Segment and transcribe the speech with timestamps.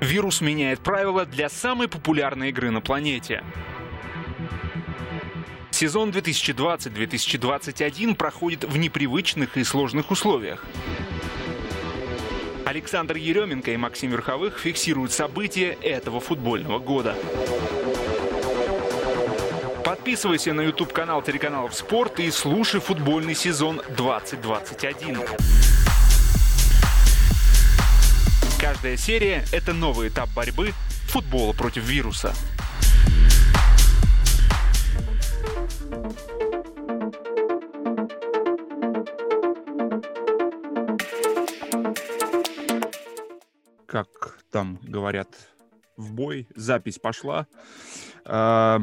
[0.00, 3.42] Вирус меняет правила для самой популярной игры на планете.
[5.70, 10.64] Сезон 2020-2021 проходит в непривычных и сложных условиях.
[12.64, 17.16] Александр Еременко и Максим Верховых фиксируют события этого футбольного года.
[19.84, 25.18] Подписывайся на YouTube-канал телеканалов «Спорт» и слушай футбольный сезон 2021.
[28.68, 30.72] Каждая серия— это новый этап борьбы
[31.06, 32.34] футбола против вируса.
[43.86, 44.08] Как
[44.50, 45.28] там говорят,
[45.96, 47.46] в бой, запись пошла.
[48.24, 48.80] Э,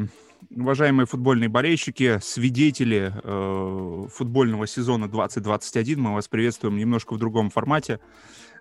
[0.50, 8.00] уважаемые футбольные болельщики, свидетели э, футбольного сезона 2021, мы вас приветствуем немножко в другом формате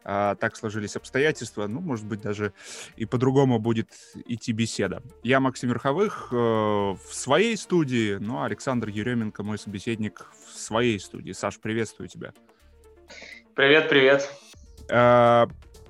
[0.03, 2.53] а, так сложились обстоятельства, ну, может быть, даже
[2.95, 3.89] и по-другому будет
[4.25, 5.02] идти беседа.
[5.23, 11.00] Я Максим Верховых э, в своей студии, ну, а Александр Еременко, мой собеседник, в своей
[11.00, 11.31] студии.
[11.31, 12.33] Саш, приветствую тебя.
[13.55, 14.30] Привет, привет.
[14.89, 15.47] А,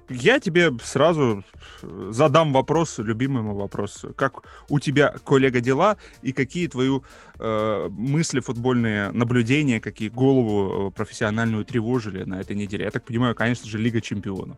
[0.09, 1.43] я тебе сразу
[1.81, 4.05] задам вопрос, любимый мой вопрос.
[4.15, 6.99] Как у тебя, коллега, дела и какие твои
[7.39, 12.85] э, мысли, футбольные наблюдения, какие голову э, профессиональную тревожили на этой неделе?
[12.85, 14.57] Я так понимаю, конечно же, Лига чемпионов.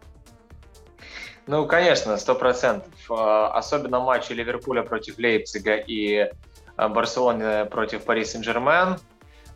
[1.47, 2.91] Ну, конечно, сто процентов.
[3.09, 6.31] А, особенно матчи Ливерпуля против Лейпцига и
[6.75, 8.97] Барселоны против Пари Сен-Жермен.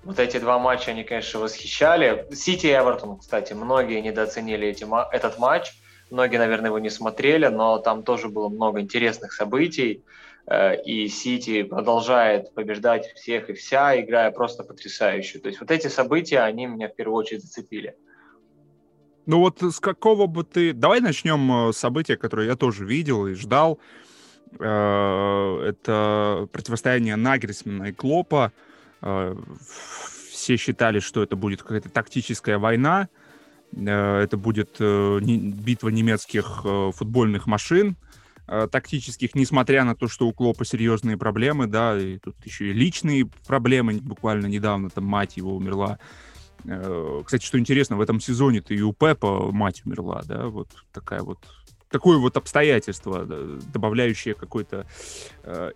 [0.03, 2.25] Вот эти два матча, они, конечно, восхищали.
[2.33, 5.73] Сити и Эвертон, кстати, многие недооценили эти, этот матч.
[6.09, 10.03] Многие, наверное, его не смотрели, но там тоже было много интересных событий.
[10.49, 15.39] Э, и Сити продолжает побеждать всех и вся, играя просто потрясающе.
[15.39, 17.95] То есть вот эти события, они меня в первую очередь зацепили.
[19.27, 20.73] Ну вот с какого бы ты...
[20.73, 23.79] Давай начнем э, с события, которое я тоже видел и ждал.
[24.59, 28.51] Э, это противостояние Нагрисмана и Клопа.
[30.31, 33.07] Все считали, что это будет какая-то тактическая война.
[33.75, 37.95] Э, это будет э, битва немецких э, футбольных машин,
[38.71, 43.27] тактических, несмотря на то, что у Клопа серьезные проблемы, да, и тут еще и личные
[43.45, 45.99] проблемы, буквально недавно там мать его умерла.
[46.63, 51.37] Кстати, что интересно, в этом сезоне-то и у Пепа мать умерла, да, вот такая вот
[51.91, 54.87] такое вот обстоятельство, добавляющее какой-то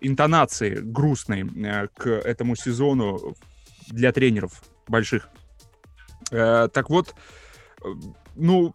[0.00, 1.44] интонации грустной
[1.94, 3.36] к этому сезону
[3.86, 5.28] для тренеров больших.
[6.28, 7.14] Так вот,
[8.34, 8.72] ну,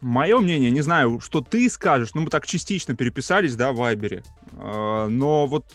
[0.00, 4.22] мое мнение, не знаю, что ты скажешь, ну, мы так частично переписались, да, в Вайбере,
[4.52, 5.66] а, но вот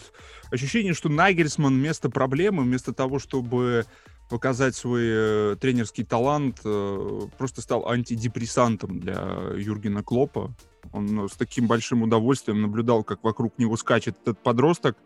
[0.51, 3.85] ощущение, что Нагельсман вместо проблемы, вместо того, чтобы
[4.29, 10.56] показать свой э, тренерский талант, э, просто стал антидепрессантом для Юргена Клопа.
[10.94, 14.97] Он с таким большим удовольствием наблюдал, как вокруг него скачет этот подросток,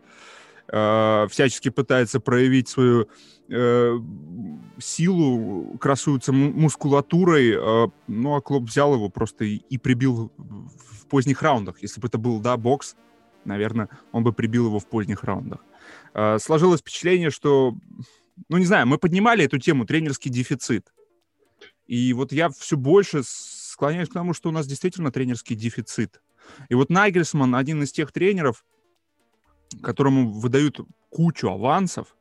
[0.68, 3.08] э, всячески пытается проявить свою
[3.48, 3.98] э,
[4.78, 11.82] силу, красуется мускулатурой, э, ну а Клоп взял его просто и, прибил в поздних раундах.
[11.82, 12.96] Если бы это был, да, бокс,
[13.44, 15.60] наверное, он бы прибил его в поздних раундах.
[16.38, 17.76] Сложилось впечатление, что,
[18.48, 20.92] ну не знаю, мы поднимали эту тему тренерский дефицит.
[21.86, 26.20] И вот я все больше склоняюсь к тому, что у нас действительно тренерский дефицит.
[26.68, 28.64] И вот Нагельсман один из тех тренеров,
[29.82, 32.16] которому выдают кучу авансов,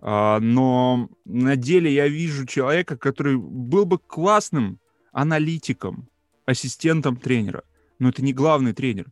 [0.00, 4.78] а, но на деле я вижу человека, который был бы классным
[5.12, 6.08] аналитиком,
[6.44, 7.64] ассистентом тренера,
[7.98, 9.06] но это не главный тренер.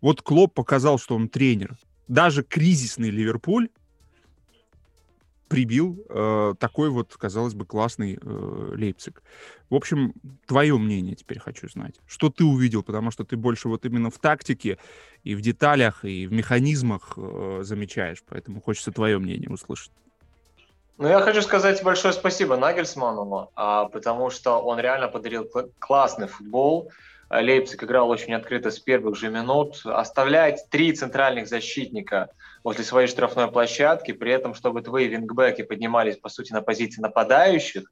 [0.00, 1.76] Вот Клоп показал, что он тренер.
[2.06, 3.70] Даже кризисный Ливерпуль
[5.48, 9.22] прибил э, такой вот, казалось бы, классный э, Лейпциг.
[9.70, 10.14] В общем,
[10.46, 11.94] твое мнение теперь хочу знать.
[12.06, 14.78] Что ты увидел, потому что ты больше вот именно в тактике
[15.24, 19.92] и в деталях, и в механизмах э, замечаешь, поэтому хочется твое мнение услышать.
[20.98, 25.46] Ну, я хочу сказать большое спасибо Нагельсману, а, потому что он реально подарил
[25.78, 26.90] классный футбол.
[27.28, 29.82] Лейпциг играл очень открыто с первых же минут.
[29.84, 32.30] Оставлять три центральных защитника
[32.66, 37.84] возле своей штрафной площадки, при этом, чтобы твои вингбеки поднимались, по сути, на позиции нападающих,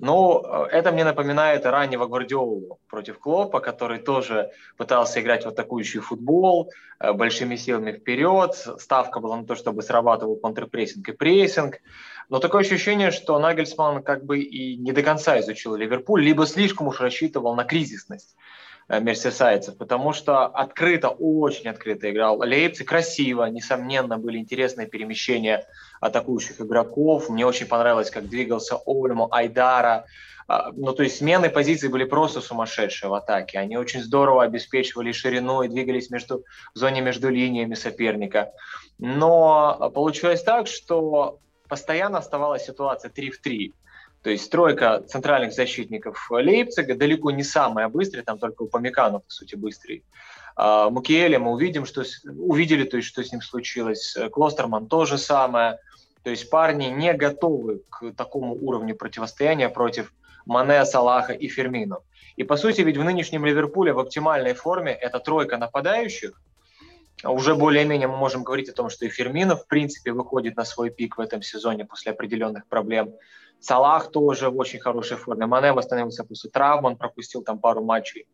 [0.00, 0.42] ну,
[0.72, 7.12] это мне напоминает раннего Гвардиолу против Клопа, который тоже пытался играть в атакующий футбол, э,
[7.12, 8.54] большими силами вперед.
[8.78, 11.76] Ставка была на то, чтобы срабатывал контрпрессинг и прессинг.
[12.28, 16.88] Но такое ощущение, что Нагельсман как бы и не до конца изучил Ливерпуль, либо слишком
[16.88, 18.34] уж рассчитывал на кризисность
[18.98, 25.64] мерсисайцев, потому что открыто, очень открыто играл Лейпциг, красиво, несомненно, были интересные перемещения
[26.00, 27.28] атакующих игроков.
[27.28, 30.06] Мне очень понравилось, как двигался Ольму, Айдара.
[30.48, 33.60] А, ну, то есть смены позиций были просто сумасшедшие в атаке.
[33.60, 36.44] Они очень здорово обеспечивали ширину и двигались между,
[36.74, 38.50] в зоне между линиями соперника.
[38.98, 41.38] Но получилось так, что
[41.68, 43.72] постоянно оставалась ситуация 3 в 3.
[44.22, 49.30] То есть стройка центральных защитников Лейпцига далеко не самая быстрая, там только у Памикану, по
[49.30, 50.04] сути, быстрый.
[50.56, 54.16] А, Мукиэля мы увидим, что, увидели, то есть, что с ним случилось.
[54.32, 55.78] Клостерман то же самое.
[56.22, 60.12] То есть парни не готовы к такому уровню противостояния против
[60.44, 62.00] Мане, Салаха и Фермино.
[62.36, 66.40] И по сути ведь в нынешнем Ливерпуле в оптимальной форме это тройка нападающих.
[67.24, 70.90] Уже более-менее мы можем говорить о том, что и Фермино в принципе выходит на свой
[70.90, 73.14] пик в этом сезоне после определенных проблем.
[73.60, 75.46] Салах тоже в очень хорошей форме.
[75.46, 78.26] Мане восстановился после травмы, он пропустил там пару матчей.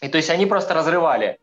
[0.00, 1.38] И то есть они просто разрывали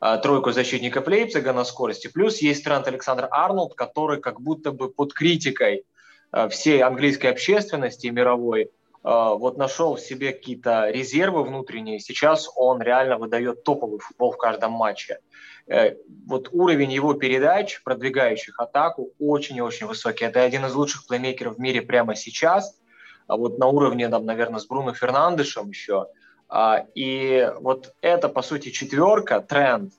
[0.00, 2.08] э, тройку защитников Лейпцига на скорости.
[2.08, 5.84] Плюс есть Трент Александр Арнольд, который как будто бы под критикой
[6.32, 8.70] э, всей английской общественности мировой
[9.04, 12.00] вот нашел в себе какие-то резервы внутренние.
[12.00, 15.18] Сейчас он реально выдает топовый футбол в каждом матче.
[15.66, 15.96] Э,
[16.26, 20.24] вот уровень его передач, продвигающих атаку, очень и очень высокий.
[20.24, 22.80] Это один из лучших плеймейкеров в мире прямо сейчас.
[23.26, 26.06] А вот на уровне, там, наверное, с Бруно Фернандешем еще.
[26.48, 29.92] А, и вот это, по сути, четверка, тренд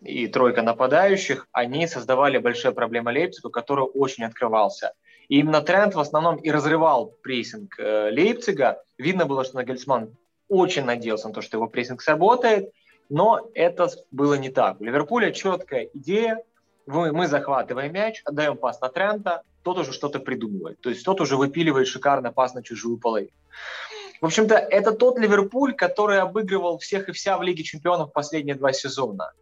[0.00, 4.92] и тройка нападающих, они создавали большие проблемы Лейпцигу, который очень открывался.
[5.28, 8.82] И именно тренд в основном и разрывал прессинг э, Лейпцига.
[8.98, 10.16] Видно было, что Нагельсман
[10.48, 12.70] очень надеялся на то, что его прессинг сработает–
[13.08, 14.80] но это было не так.
[14.80, 16.42] У Ливерпуля четкая идея.
[16.86, 20.80] Мы, мы захватываем мяч, отдаем пас на Трента, тот уже что-то придумывает.
[20.80, 23.32] То есть тот уже выпиливает шикарно пас на чужую половину.
[24.20, 28.72] В общем-то, это тот Ливерпуль, который обыгрывал всех и вся в Лиге чемпионов последние два
[28.72, 29.32] сезона.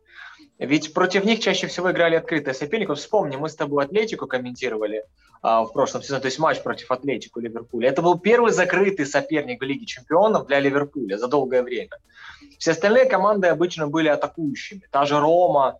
[0.59, 2.95] Ведь против них чаще всего играли открытые соперники.
[2.95, 5.05] Вспомни, мы с тобой Атлетику комментировали
[5.43, 7.89] в прошлом сезоне, то есть матч против Атлетику Ливерпуля.
[7.89, 11.99] Это был первый закрытый соперник в Лиге чемпионов для Ливерпуля за долгое время.
[12.59, 14.83] Все остальные команды обычно были атакующими.
[14.93, 15.79] Та же Рома,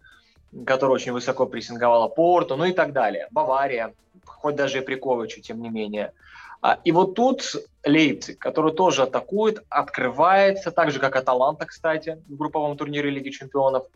[0.67, 3.29] которая очень высоко прессинговала Порту, ну и так далее.
[3.31, 3.95] Бавария,
[4.25, 6.13] хоть даже и Приковичу, тем не менее.
[6.61, 12.37] А, и вот тут Лейпциг, который тоже атакует, открывается, так же, как Аталанта, кстати, в
[12.37, 13.87] групповом турнире Лиги чемпионов,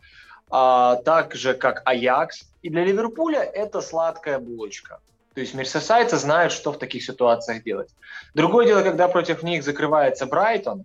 [0.49, 2.43] а, так же, как Аякс.
[2.61, 4.99] И для Ливерпуля это сладкая булочка.
[5.37, 7.91] То есть мерсесайцы знают, что в таких ситуациях делать.
[8.33, 10.83] Другое дело, когда против них закрывается Брайтон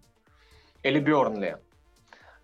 [0.82, 1.56] или Бернли.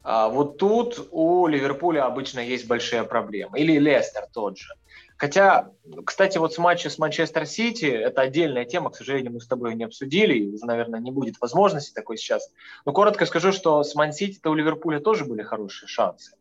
[0.02, 3.60] А, вот тут у Ливерпуля обычно есть большие проблемы.
[3.60, 4.72] Или Лестер тот же.
[5.18, 5.70] Хотя,
[6.06, 9.74] кстати, вот с матча с Манчестер Сити, это отдельная тема, к сожалению, мы с тобой
[9.74, 12.50] не обсудили, и уже, наверное, не будет возможности такой сейчас.
[12.86, 16.32] Но коротко скажу, что с Ман Сити-то у Ливерпуля тоже были хорошие шансы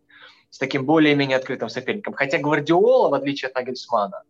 [0.50, 2.14] с таким более-менее открытым соперником.
[2.14, 4.24] Хотя Гвардиола, в отличие от Нагельсмана,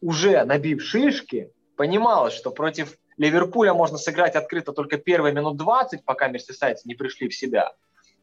[0.00, 6.28] уже набив шишки, понимал, что против Ливерпуля можно сыграть открыто только первые минут 20, пока
[6.28, 7.72] мерсисайцы не пришли в себя.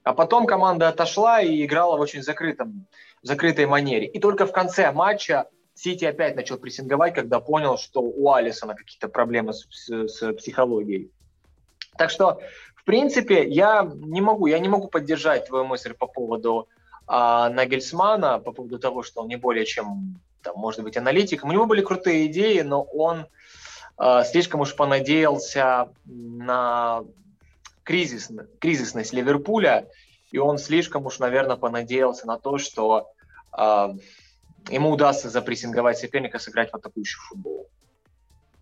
[0.04, 2.88] А потом команда отошла и играла в очень закрытом,
[3.22, 4.06] закрытой манере.
[4.06, 9.08] И только в конце матча Сити опять начал прессинговать, когда понял, что у Алисона какие-то
[9.08, 11.12] проблемы с, с, с психологией.
[11.98, 12.40] Так что,
[12.76, 16.68] в принципе, я не могу, я не могу поддержать твою мысль по поводу
[17.08, 21.50] а, Нагельсмана, по поводу того, что он не более чем, там, может быть, аналитиком.
[21.50, 23.26] У него были крутые идеи, но он
[23.98, 27.04] а, слишком уж понадеялся на
[27.84, 29.88] кризис, кризисность Ливерпуля,
[30.32, 33.12] и он слишком уж, наверное, понадеялся на то, что
[33.56, 33.90] э,
[34.70, 37.70] ему удастся запрессинговать соперника, сыграть в атакующий футбол.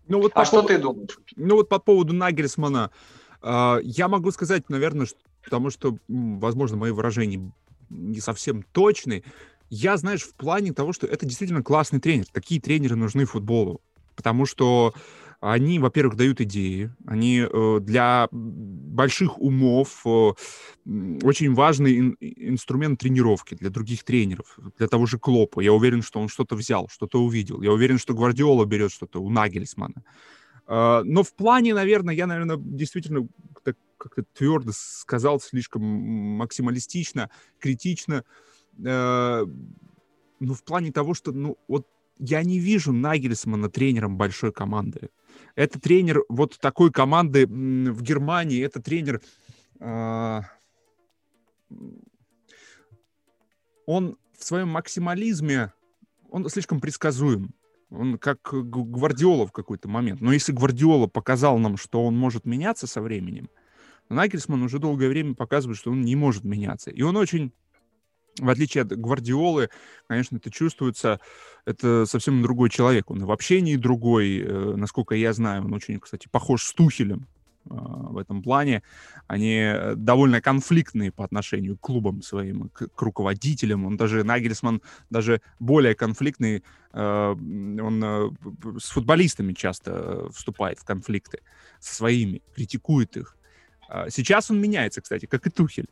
[0.06, 1.18] Ну, вот а что поводу, ты думаешь?
[1.36, 2.90] Ну вот по поводу Нагельсмана,
[3.42, 7.52] э, я могу сказать, наверное, что, потому что, возможно, мои выражения
[7.88, 9.24] не совсем точны.
[9.74, 12.26] Я, знаешь, в плане того, что это действительно классный тренер.
[12.30, 13.80] Такие тренеры нужны футболу.
[14.14, 14.92] Потому что
[15.40, 20.32] они, во-первых, дают идеи, они э, для больших умов э,
[21.22, 25.60] очень важный ин- инструмент тренировки для других тренеров, для того же Клопа.
[25.60, 27.62] Я уверен, что он что-то взял, что-то увидел.
[27.62, 30.04] Я уверен, что Гвардиола берет что-то у Нагельсмана.
[30.68, 33.26] Э, но в плане, наверное, я, наверное, действительно
[33.96, 38.24] как-то твердо сказал, слишком максималистично, критично.
[38.84, 39.44] Э,
[40.40, 41.86] ну, в плане того, что, ну, вот
[42.18, 45.10] я не вижу Нагельсмана тренером большой команды.
[45.54, 49.20] Это тренер вот такой команды в Германии, это тренер...
[49.80, 50.40] Э,
[53.86, 55.72] он в своем максимализме,
[56.30, 57.54] он слишком предсказуем.
[57.90, 60.20] Он как Гвардиола в какой-то момент.
[60.22, 63.50] Но если Гвардиола показал нам, что он может меняться со временем,
[64.08, 66.90] Нагельсман уже долгое время показывает, что он не может меняться.
[66.90, 67.52] И он очень
[68.38, 69.68] в отличие от Гвардиолы,
[70.06, 71.20] конечно, это чувствуется,
[71.64, 73.10] это совсем другой человек.
[73.10, 77.26] Он в общении другой, э, насколько я знаю, он очень, кстати, похож с Тухелем
[77.66, 78.82] э, в этом плане.
[79.26, 83.84] Они э, довольно конфликтные по отношению к клубам своим, к, к руководителям.
[83.84, 86.64] Он даже, Нагельсман, даже более конфликтный.
[86.94, 88.36] Он
[88.78, 91.40] с футболистами часто вступает в конфликты
[91.80, 93.38] со своими, критикует их.
[93.88, 95.88] А сейчас он меняется, кстати, как и Тухель.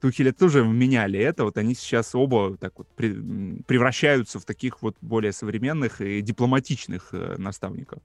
[0.00, 4.96] Тухеля тоже меняли это, вот они сейчас оба так вот при, превращаются в таких вот
[5.00, 8.02] более современных и дипломатичных э, наставников.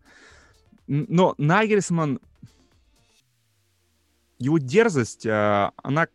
[0.88, 2.20] Но Нагельсман,
[4.40, 6.08] его дерзость, э, она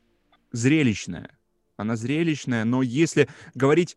[0.52, 1.30] зрелищная.
[1.76, 3.97] Она зрелищная, но если говорить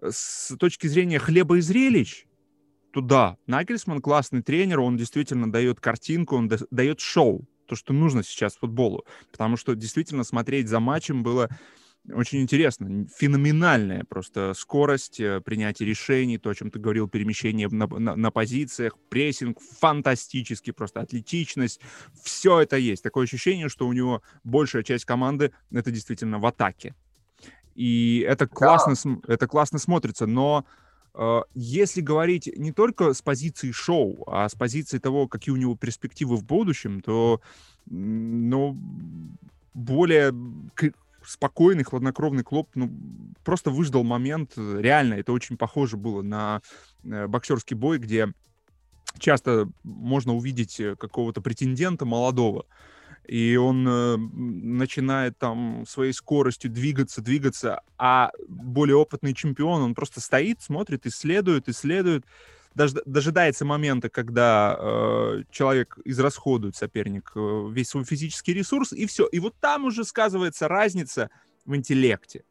[0.00, 2.26] э, с точки зрения хлеба и зрелищ,
[2.92, 8.22] то да, Нагельсман классный тренер, он действительно дает картинку, он дает шоу то, что нужно
[8.22, 9.04] сейчас футболу.
[9.30, 11.48] Потому что действительно смотреть за матчем было
[12.12, 13.06] очень интересно.
[13.16, 18.30] Феноменальная просто скорость э, принятия решений, то, о чем ты говорил, перемещение на, на, на
[18.30, 21.80] позициях, прессинг, фантастический, просто атлетичность.
[22.22, 23.02] Все это есть.
[23.02, 26.94] Такое ощущение, что у него большая часть команды это действительно в атаке.
[27.74, 28.94] И это классно,
[29.26, 29.34] да.
[29.34, 30.64] это классно смотрится, но
[31.54, 36.36] если говорить не только с позиции шоу, а с позиции того, какие у него перспективы
[36.36, 37.40] в будущем, то
[37.86, 38.76] ну,
[39.74, 40.32] более
[41.24, 42.90] спокойный, хладнокровный Клоп, ну,
[43.44, 44.52] просто выждал момент.
[44.56, 46.62] Реально, это очень похоже было на
[47.04, 48.32] э, боксерский бой, где
[49.18, 52.66] часто можно увидеть э, какого-то претендента молодого,
[53.26, 60.20] и он э, начинает там своей скоростью двигаться, двигаться, а более опытный чемпион, он просто
[60.20, 62.24] стоит, смотрит, исследует, исследует,
[62.74, 69.26] дож, дожидается момента, когда э, человек израсходует, соперник, э, весь свой физический ресурс, и все.
[69.26, 71.30] И вот там уже сказывается разница
[71.64, 72.44] в интеллекте.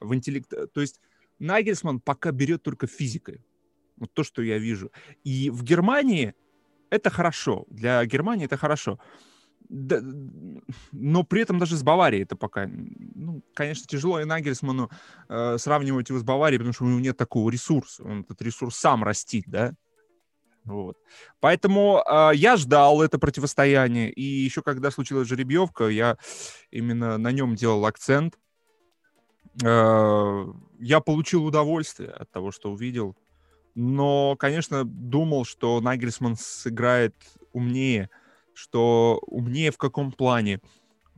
[0.00, 0.48] В интеллект...
[0.72, 0.98] То есть
[1.38, 3.44] Нагельсман пока берет только физикой.
[3.98, 4.90] Вот то, что я вижу.
[5.24, 6.34] И в Германии
[6.88, 7.66] это хорошо.
[7.68, 8.98] Для Германии это хорошо
[9.70, 10.00] да,
[10.90, 14.90] но при этом даже с Баварией это пока, ну, конечно, тяжело и Нагельсману
[15.28, 18.76] э, сравнивать его с Баварией, потому что у него нет такого ресурса, он этот ресурс
[18.76, 19.74] сам растит, да,
[20.64, 20.96] вот.
[21.38, 26.18] Поэтому э, я ждал это противостояние, и еще когда случилась жеребьевка, я
[26.72, 28.38] именно на нем делал акцент.
[29.62, 30.46] Э,
[30.80, 33.16] я получил удовольствие от того, что увидел,
[33.76, 37.14] но, конечно, думал, что Нагельсман сыграет
[37.52, 38.10] умнее,
[38.60, 40.60] что умнее в каком плане,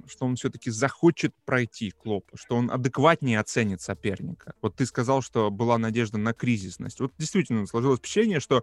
[0.07, 4.55] что он все-таки захочет пройти Клоп, что он адекватнее оценит соперника.
[4.63, 7.01] Вот ты сказал, что была надежда на кризисность.
[7.01, 8.63] Вот действительно сложилось впечатление, что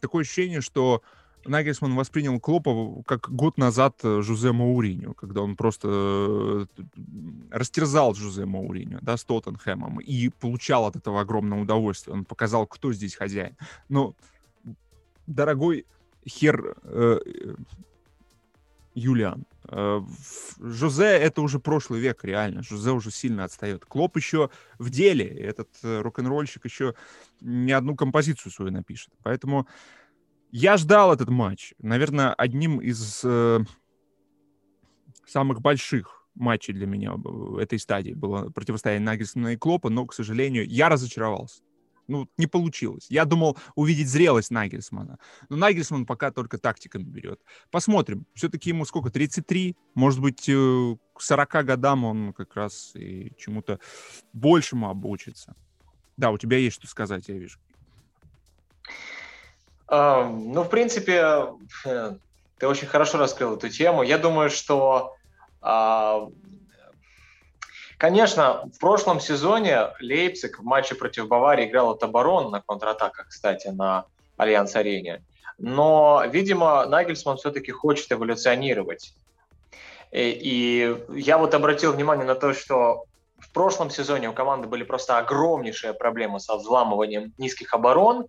[0.00, 1.02] такое ощущение, что
[1.46, 6.66] Нагельсман воспринял Клопа как год назад э, Жузе Мауриню, когда он просто э,
[7.50, 12.14] растерзал Жузе Мауриню, да, с Тоттенхэмом, и получал от этого огромное удовольствие.
[12.14, 13.56] Он показал, кто здесь хозяин.
[13.88, 14.14] Но,
[15.26, 15.86] дорогой
[16.26, 17.18] Хер э,
[18.94, 19.46] Юлиан.
[19.68, 20.00] Э,
[20.58, 22.62] Жозе это уже прошлый век, реально.
[22.62, 23.84] Жозе уже сильно отстает.
[23.84, 25.26] Клоп еще в деле.
[25.26, 26.94] Этот э, рок-н-ролльщик еще
[27.40, 29.12] не одну композицию свою напишет.
[29.22, 29.66] Поэтому
[30.50, 31.74] я ждал этот матч.
[31.78, 33.60] Наверное, одним из э,
[35.26, 37.14] самых больших матчей для меня
[37.60, 41.62] этой стадии было противостояние Нагельсона и Клопа, но, к сожалению, я разочаровался
[42.10, 43.06] ну, не получилось.
[43.08, 45.18] Я думал увидеть зрелость Нагельсмана.
[45.48, 47.40] Но Нагельсман пока только тактиками берет.
[47.70, 48.26] Посмотрим.
[48.34, 49.10] Все-таки ему сколько?
[49.10, 49.76] 33?
[49.94, 53.78] Может быть, э, к 40 годам он как раз и чему-то
[54.32, 55.54] большему обучится.
[56.16, 57.58] Да, у тебя есть что сказать, я вижу.
[59.88, 62.16] Uh, ну, в принципе, э,
[62.58, 64.02] ты очень хорошо раскрыл эту тему.
[64.02, 65.14] Я думаю, что
[65.62, 66.32] uh,
[68.00, 73.68] Конечно, в прошлом сезоне Лейпциг в матче против Баварии играл от обороны на контратаках, кстати,
[73.68, 74.06] на
[74.38, 75.22] Альянс-арене.
[75.58, 79.12] Но, видимо, Нагельсман все-таки хочет эволюционировать.
[80.12, 83.04] И, и я вот обратил внимание на то, что
[83.38, 88.28] в прошлом сезоне у команды были просто огромнейшие проблемы со взламыванием низких оборон.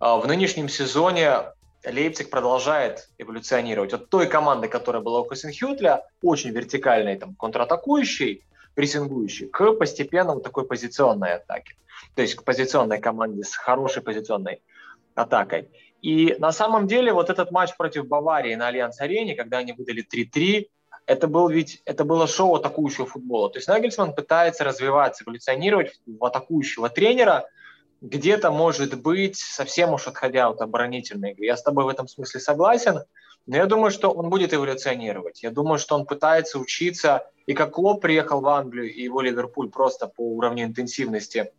[0.00, 1.42] А в нынешнем сезоне
[1.86, 3.92] Лейпциг продолжает эволюционировать.
[3.92, 8.42] От той команды, которая была у Хосенхютля, очень вертикальной, там, контратакующей,
[8.74, 11.74] прессингующий, к постепенно вот такой позиционной атаке.
[12.14, 14.62] То есть к позиционной команде с хорошей позиционной
[15.14, 15.68] атакой.
[16.00, 20.66] И на самом деле вот этот матч против Баварии на Альянс-арене, когда они выдали 3-3,
[21.06, 23.50] это, был ведь, это было шоу атакующего футбола.
[23.50, 27.46] То есть Нагельсман пытается развиваться, эволюционировать в атакующего тренера,
[28.00, 31.46] где-то, может быть, совсем уж отходя от оборонительной игры.
[31.46, 33.04] Я с тобой в этом смысле согласен,
[33.46, 35.42] Но я думаю, что он будет эволюционировать.
[35.42, 37.26] Я думаю, что он пытается учиться.
[37.46, 41.52] И как Клоп приехал в Англию, и его Ливерпуль просто по уровню интенсивности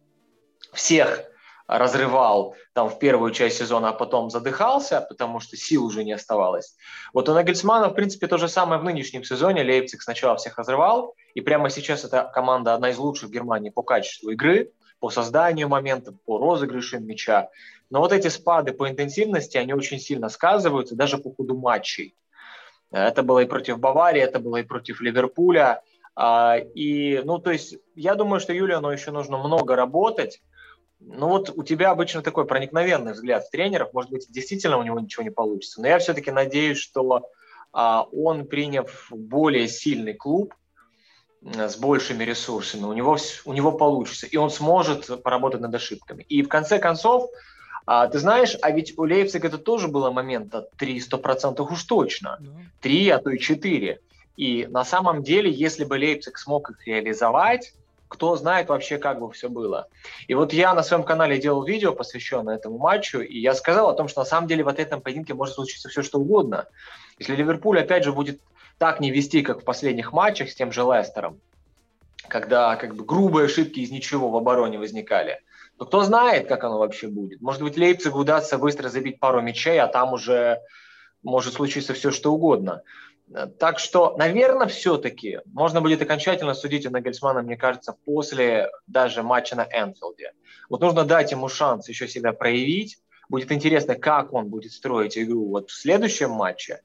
[0.72, 1.26] всех
[1.68, 6.76] разрывал там в первую часть сезона, а потом задыхался, потому что сил уже не оставалось.
[7.14, 9.64] Вот у Нагельсмана, в принципе, то же самое в нынешнем сезоне.
[9.64, 13.82] Лейпциг сначала всех разрывал, и прямо сейчас эта команда одна из лучших в Германии по
[13.82, 14.72] качеству игры,
[15.04, 17.50] по созданию моментов, по розыгрышам мяча.
[17.90, 22.16] Но вот эти спады по интенсивности, они очень сильно сказываются даже по ходу матчей.
[22.90, 25.82] Это было и против Баварии, это было и против Ливерпуля.
[26.16, 30.42] А, и, ну, то есть, я думаю, что Юлиану еще нужно много работать,
[31.02, 34.98] ну вот у тебя обычно такой проникновенный взгляд в тренеров, может быть, действительно у него
[35.02, 37.28] ничего не получится, но я все-таки надеюсь, что
[37.74, 40.54] а, он, приняв более сильный клуб
[41.44, 46.24] с большими ресурсами, у него, у него получится, и он сможет поработать над ошибками.
[46.30, 47.30] И в конце концов,
[47.86, 52.40] а, ты знаешь, а ведь у Лейпцига это тоже было момента 300% уж точно,
[52.82, 54.00] 3, а то и 4.
[54.38, 57.74] И на самом деле, если бы Лейпциг смог их реализовать,
[58.08, 59.88] кто знает вообще, как бы все было.
[60.28, 63.94] И вот я на своем канале делал видео, посвященное этому матчу, и я сказал о
[63.94, 66.68] том, что на самом деле в этом поединке может случиться все, что угодно.
[67.18, 68.40] Если Ливерпуль, опять же, будет
[68.84, 71.40] так не вести, как в последних матчах с тем же Лестером,
[72.28, 75.40] когда как бы грубые ошибки из ничего в обороне возникали,
[75.78, 77.40] то кто знает, как оно вообще будет.
[77.40, 80.60] Может быть, Лейпцигу удастся быстро забить пару мячей, а там уже
[81.22, 82.82] может случиться все, что угодно.
[83.58, 89.56] Так что, наверное, все-таки можно будет окончательно судить у Нагельсмана, мне кажется, после даже матча
[89.56, 90.34] на Энфилде.
[90.68, 92.98] Вот нужно дать ему шанс еще себя проявить.
[93.30, 96.82] Будет интересно, как он будет строить игру вот в следующем матче.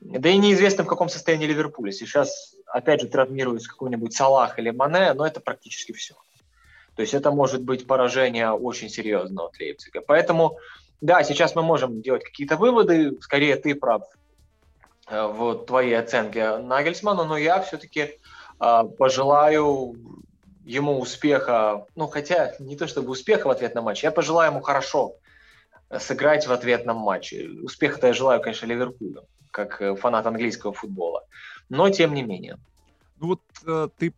[0.00, 1.92] Да и неизвестно, в каком состоянии Ливерпуля.
[1.92, 6.14] Сейчас, опять же, травмируется какой-нибудь Салах или Мане, но это практически все.
[6.94, 10.00] То есть это может быть поражение очень серьезное от Лейпцига.
[10.00, 10.58] Поэтому,
[11.00, 13.16] да, сейчас мы можем делать какие-то выводы.
[13.20, 14.02] Скорее, ты прав
[15.10, 18.18] Э, в твоей оценке Нагельсману, но я все-таки
[18.60, 19.96] э, пожелаю
[20.64, 25.14] ему успеха, ну хотя не то чтобы успеха в ответном матче, я пожелаю ему хорошо
[25.96, 27.48] сыграть в ответном матче.
[27.62, 31.24] Успеха-то я желаю, конечно, Ливерпулю, как э, фанат английского футбола,
[31.68, 32.58] но тем не менее.
[33.20, 34.12] Ну вот э, ты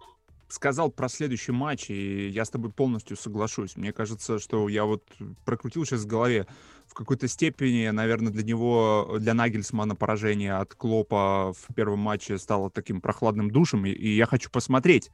[0.48, 3.76] сказал про следующий матч, и я с тобой полностью соглашусь.
[3.76, 5.02] Мне кажется, что я вот
[5.44, 6.46] прокрутил сейчас в голове
[6.86, 12.68] в какой-то степени, наверное, для него, для Нагельсмана поражение от Клопа в первом матче стало
[12.68, 15.10] таким прохладным душем, и, и я хочу посмотреть,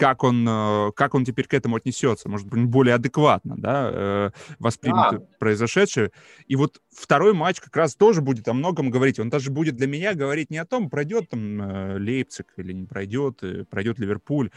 [0.00, 4.30] как он, э, как он теперь к этому отнесется, может быть, более адекватно, да, э,
[4.58, 5.26] воспримет да.
[5.38, 6.10] произошедшее.
[6.46, 9.18] И вот второй матч как раз тоже будет о многом говорить.
[9.18, 12.86] Он даже будет для меня говорить не о том, пройдет там э, Лейпциг или не
[12.86, 14.50] пройдет, пройдет Ливерпуль,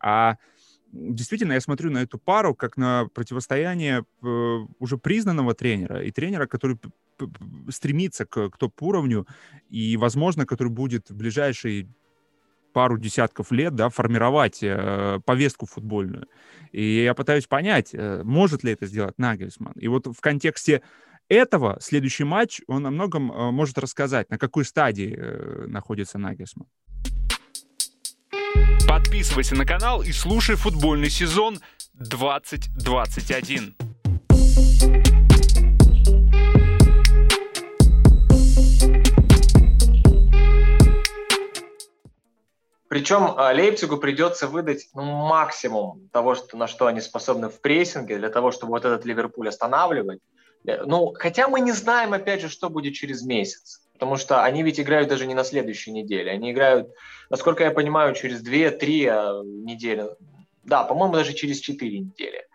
[0.00, 0.36] а
[0.90, 4.04] действительно, я смотрю на эту пару как на противостояние
[4.80, 6.78] уже признанного тренера и тренера, который
[7.70, 9.26] стремится к, к топ-уровню
[9.68, 11.88] и, возможно, который будет в ближайшие
[12.78, 16.28] пару десятков лет да, формировать э, повестку футбольную.
[16.70, 19.72] И я пытаюсь понять, э, может ли это сделать Нагельсман.
[19.72, 20.82] И вот в контексте
[21.28, 26.68] этого следующий матч, он о многом э, может рассказать, на какой стадии э, находится Нагельсман.
[28.88, 31.58] Подписывайся на канал и слушай футбольный сезон
[31.94, 33.74] 2021.
[42.88, 48.18] Причем а, Лейпцигу придется выдать ну, максимум того, что, на что они способны в прессинге,
[48.18, 50.20] для того, чтобы вот этот Ливерпуль останавливать.
[50.66, 53.82] Э, ну, хотя мы не знаем, опять же, что будет через месяц.
[53.92, 56.30] Потому что они ведь играют даже не на следующей неделе.
[56.30, 56.88] Они играют,
[57.28, 60.06] насколько я понимаю, через 2-3 а, недели.
[60.64, 62.47] Да, по-моему, даже через 4 недели.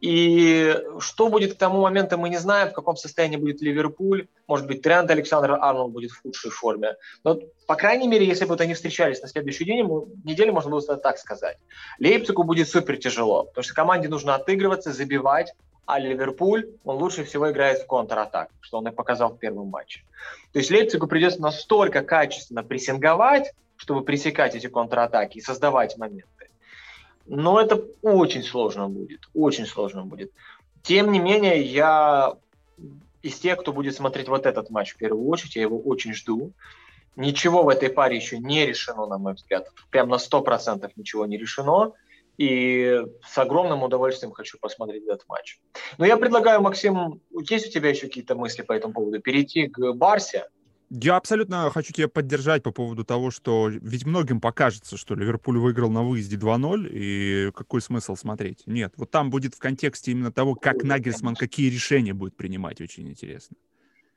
[0.00, 4.28] И что будет к тому моменту, мы не знаем, в каком состоянии будет Ливерпуль.
[4.46, 6.96] Может быть, Трент Александр Арнольд будет в худшей форме.
[7.22, 9.86] Но, по крайней мере, если бы вот они встречались на следующий день,
[10.24, 11.58] неделю можно было так сказать.
[11.98, 17.50] Лейпцигу будет супер тяжело, потому что команде нужно отыгрываться, забивать, а Ливерпуль, он лучше всего
[17.50, 20.04] играет в контратак, что он и показал в первом матче.
[20.52, 26.39] То есть Лейпцигу придется настолько качественно прессинговать, чтобы пресекать эти контратаки и создавать моменты.
[27.32, 30.32] Но это очень сложно будет, очень сложно будет.
[30.82, 32.34] Тем не менее, я
[33.22, 36.52] из тех, кто будет смотреть вот этот матч в первую очередь, я его очень жду.
[37.14, 39.68] Ничего в этой паре еще не решено, на мой взгляд.
[39.90, 41.92] Прям на 100% ничего не решено.
[42.36, 45.60] И с огромным удовольствием хочу посмотреть этот матч.
[45.98, 49.20] Но я предлагаю, Максим, есть у тебя еще какие-то мысли по этому поводу?
[49.20, 50.48] Перейти к Барсе?
[50.92, 55.88] Я абсолютно хочу тебя поддержать по поводу того, что ведь многим покажется, что Ливерпуль выиграл
[55.88, 58.64] на выезде 2-0, и какой смысл смотреть?
[58.66, 63.08] Нет, вот там будет в контексте именно того, как Нагельсман какие решения будет принимать, очень
[63.08, 63.56] интересно.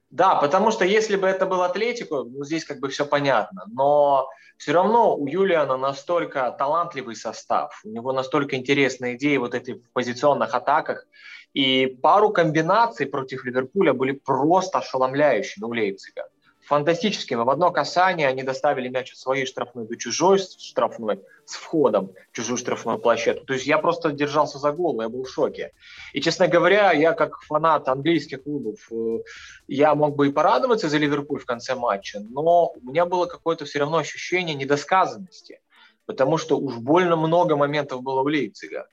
[0.09, 3.65] Да, потому что если бы это был Атлетико, ну, здесь как бы все понятно.
[3.67, 9.73] Но все равно у Юлиана настолько талантливый состав, у него настолько интересные идеи вот эти
[9.73, 11.05] в позиционных атаках.
[11.53, 16.29] И пару комбинаций против Ливерпуля были просто ошеломляющими у Лейпцига
[16.65, 17.41] фантастическими.
[17.41, 22.35] В одно касание они доставили мяч от своей штрафной до чужой штрафной с входом в
[22.35, 23.45] чужую штрафную площадку.
[23.45, 25.71] То есть я просто держался за голову, я был в шоке.
[26.13, 29.19] И, честно говоря, я как фанат английских клубов, э,
[29.67, 33.65] я мог бы и порадоваться за Ливерпуль в конце матча, но у меня было какое-то
[33.65, 35.59] все равно ощущение недосказанности,
[36.05, 38.87] потому что уж больно много моментов было в Лейпцига.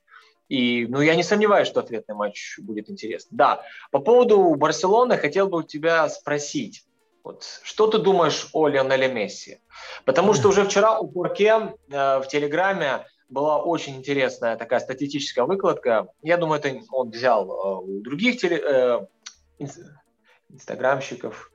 [0.48, 3.36] И, ну, я не сомневаюсь, что ответный матч будет интересный.
[3.36, 6.84] Да, по поводу Барселоны хотел бы у тебя спросить.
[7.22, 7.44] Вот.
[7.62, 9.60] Что ты думаешь о Лионеле Месси?
[10.04, 16.08] Потому что уже вчера у Порке э, в Телеграме была очень интересная такая статистическая выкладка.
[16.22, 19.06] Я думаю, это он взял э, у других теле, э,
[20.48, 21.50] инстаграмщиков,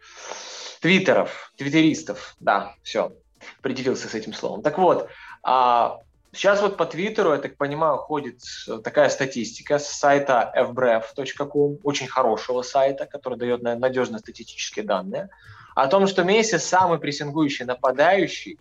[0.81, 2.35] твиттеров, твиттеристов.
[2.39, 3.13] Да, все,
[3.59, 4.61] определился с этим словом.
[4.61, 5.09] Так вот,
[5.43, 5.99] а
[6.35, 8.41] сейчас вот по твиттеру, я так понимаю, ходит
[8.83, 15.29] такая статистика с сайта fbref.com, очень хорошего сайта, который дает надежные статистические данные
[15.75, 18.57] о том, что Месси самый прессингующий нападающий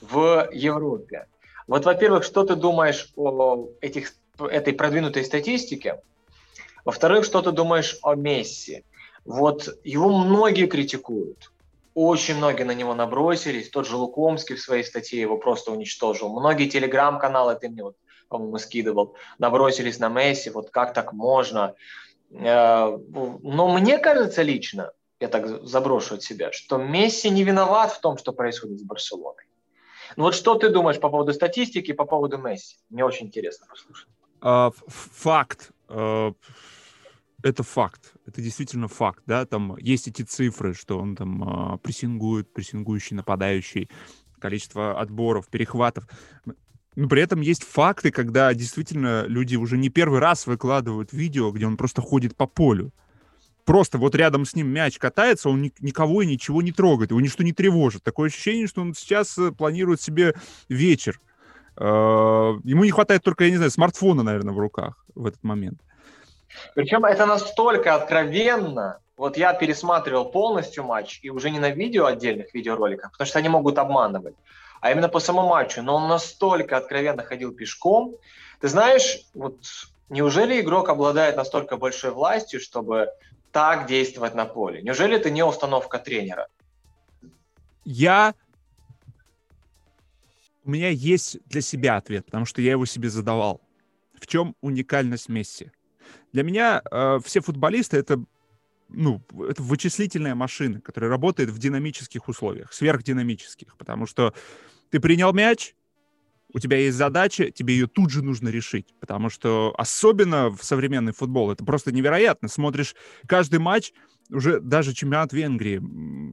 [0.00, 1.26] в Европе.
[1.66, 6.00] Вот, во-первых, что ты думаешь о этих, этой продвинутой статистике?
[6.84, 8.84] Во-вторых, что ты думаешь о Месси?
[9.24, 11.52] Вот его многие критикуют.
[11.94, 13.70] Очень многие на него набросились.
[13.70, 16.28] Тот же Лукомский в своей статье его просто уничтожил.
[16.28, 17.96] Многие телеграм-каналы, ты мне, вот,
[18.28, 20.50] по-моему, скидывал, набросились на Месси.
[20.50, 21.74] Вот как так можно?
[22.30, 22.96] Э,
[23.42, 28.18] но мне кажется лично, я так заброшу от себя, что Месси не виноват в том,
[28.18, 29.44] что происходит с Барселоной.
[30.16, 32.76] Ну вот что ты думаешь по поводу статистики, по поводу Месси?
[32.90, 34.08] Мне очень интересно послушать.
[34.40, 35.70] Uh, факт.
[35.88, 36.34] Uh,
[37.42, 38.12] это факт.
[38.28, 43.88] Это действительно факт, да, там есть эти цифры, что он там uh, прессингует, прессингующий, нападающий,
[44.38, 46.06] количество отборов, перехватов.
[46.94, 51.66] Но при этом есть факты, когда действительно люди уже не первый раз выкладывают видео, где
[51.66, 52.92] он просто ходит по полю
[53.64, 57.20] просто вот рядом с ним мяч катается, он ни, никого и ничего не трогает, его
[57.20, 58.02] ничто не тревожит.
[58.02, 60.34] Такое ощущение, что он сейчас э, планирует себе
[60.70, 61.20] вечер.
[61.76, 65.82] Э, ему не хватает только, я не знаю, смартфона, наверное, в руках в этот момент.
[66.74, 69.00] Причем это настолько откровенно.
[69.16, 73.48] Вот я пересматривал полностью матч, и уже не на видео отдельных видеороликах, потому что они
[73.48, 74.36] могут обманывать,
[74.80, 75.82] а именно по самому матчу.
[75.82, 78.14] Но он настолько откровенно ходил пешком.
[78.60, 79.58] Ты знаешь, вот
[80.08, 83.08] неужели игрок обладает настолько большой властью, чтобы
[83.50, 84.82] так действовать на поле?
[84.82, 86.48] Неужели это не установка тренера?
[87.84, 88.34] Я...
[90.64, 93.60] У меня есть для себя ответ, потому что я его себе задавал.
[94.20, 95.72] В чем уникальность Месси?
[96.32, 98.22] Для меня э, все футболисты это
[98.88, 104.32] ну, это вычислительная машина, которая работает в динамических условиях, сверхдинамических, потому что
[104.90, 105.74] ты принял мяч,
[106.52, 111.12] у тебя есть задача, тебе ее тут же нужно решить, потому что особенно в современный
[111.12, 112.48] футбол это просто невероятно.
[112.48, 112.94] Смотришь
[113.26, 113.92] каждый матч,
[114.30, 115.82] уже даже чемпионат Венгрии,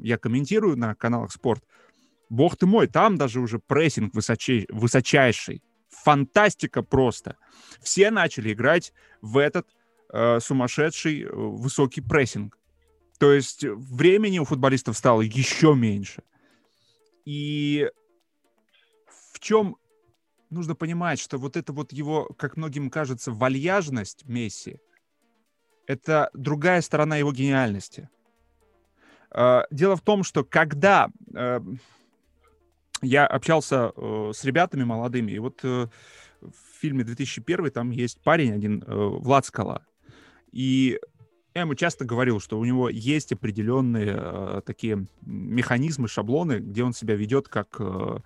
[0.06, 1.64] я комментирую на каналах спорт,
[2.30, 5.62] бог ты мой, там даже уже прессинг высочай, высочайший,
[6.06, 7.36] фантастика просто.
[7.82, 9.68] Все начали играть в этот
[10.14, 12.60] э, сумасшедший э, высокий прессинг.
[13.18, 16.22] То есть времени у футболистов стало еще меньше.
[17.26, 17.90] И
[19.34, 19.78] в чем
[20.52, 24.78] нужно понимать, что вот это вот его, как многим кажется, вальяжность Месси,
[25.88, 28.10] это другая сторона его гениальности.
[29.32, 31.62] А, дело в том, что когда э,
[33.06, 35.88] я общался э, с ребятами молодыми, и вот э,
[36.42, 39.86] в фильме 2001 там есть парень один, Влад Скала,
[40.52, 41.00] и
[41.56, 46.94] я ему часто говорил, что у него есть определенные э, такие механизмы, шаблоны, где он
[46.94, 48.18] себя ведет как э,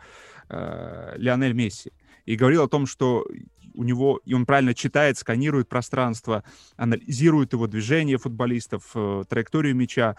[0.49, 1.91] э, Лионель Месси.
[2.25, 3.27] И говорил о том, что
[3.75, 6.43] у него, и он правильно читает, сканирует пространство,
[6.75, 10.15] анализирует его движение футболистов, э, траекторию мяча,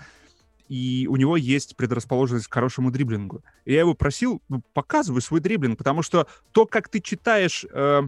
[0.71, 3.43] и у него есть предрасположенность к хорошему дриблингу.
[3.65, 8.03] И я его просил, ну, показывай свой дриблинг, потому что то, как ты читаешь э,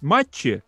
[0.00, 0.62] матчи,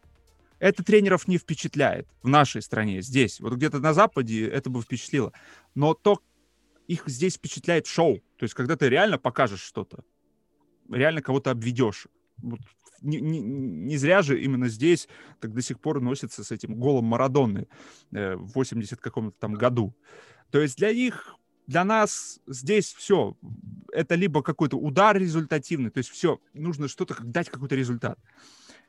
[0.59, 3.38] это тренеров не впечатляет в нашей стране, здесь.
[3.38, 5.33] Вот где-то на Западе это бы впечатлило.
[5.77, 6.20] Но то,
[6.88, 8.16] их здесь впечатляет шоу.
[8.37, 10.03] То есть, когда ты реально покажешь что-то,
[10.90, 12.61] реально кого-то обведешь вот,
[13.03, 15.09] не, не, не зря же именно здесь
[15.40, 17.68] так до сих пор носится с этим голом Марадонны
[18.12, 19.94] э, в 80 каком-то там году.
[20.50, 23.37] То есть для них, для нас здесь все,
[23.92, 28.18] это либо какой-то удар результативный, то есть все, нужно что-то, дать какой-то результат.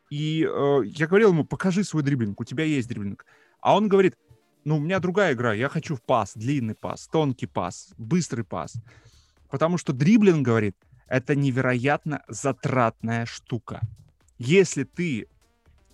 [0.10, 3.26] И э, я говорил ему, покажи свой дриблинг, у тебя есть дриблинг.
[3.60, 4.15] А он говорит,
[4.63, 5.54] ну, у меня другая игра.
[5.54, 8.76] Я хочу в пас, длинный пас, тонкий пас, быстрый пас.
[9.50, 10.76] Потому что дриблинг, говорит,
[11.08, 13.82] это невероятно затратная штука.
[14.38, 15.28] Если ты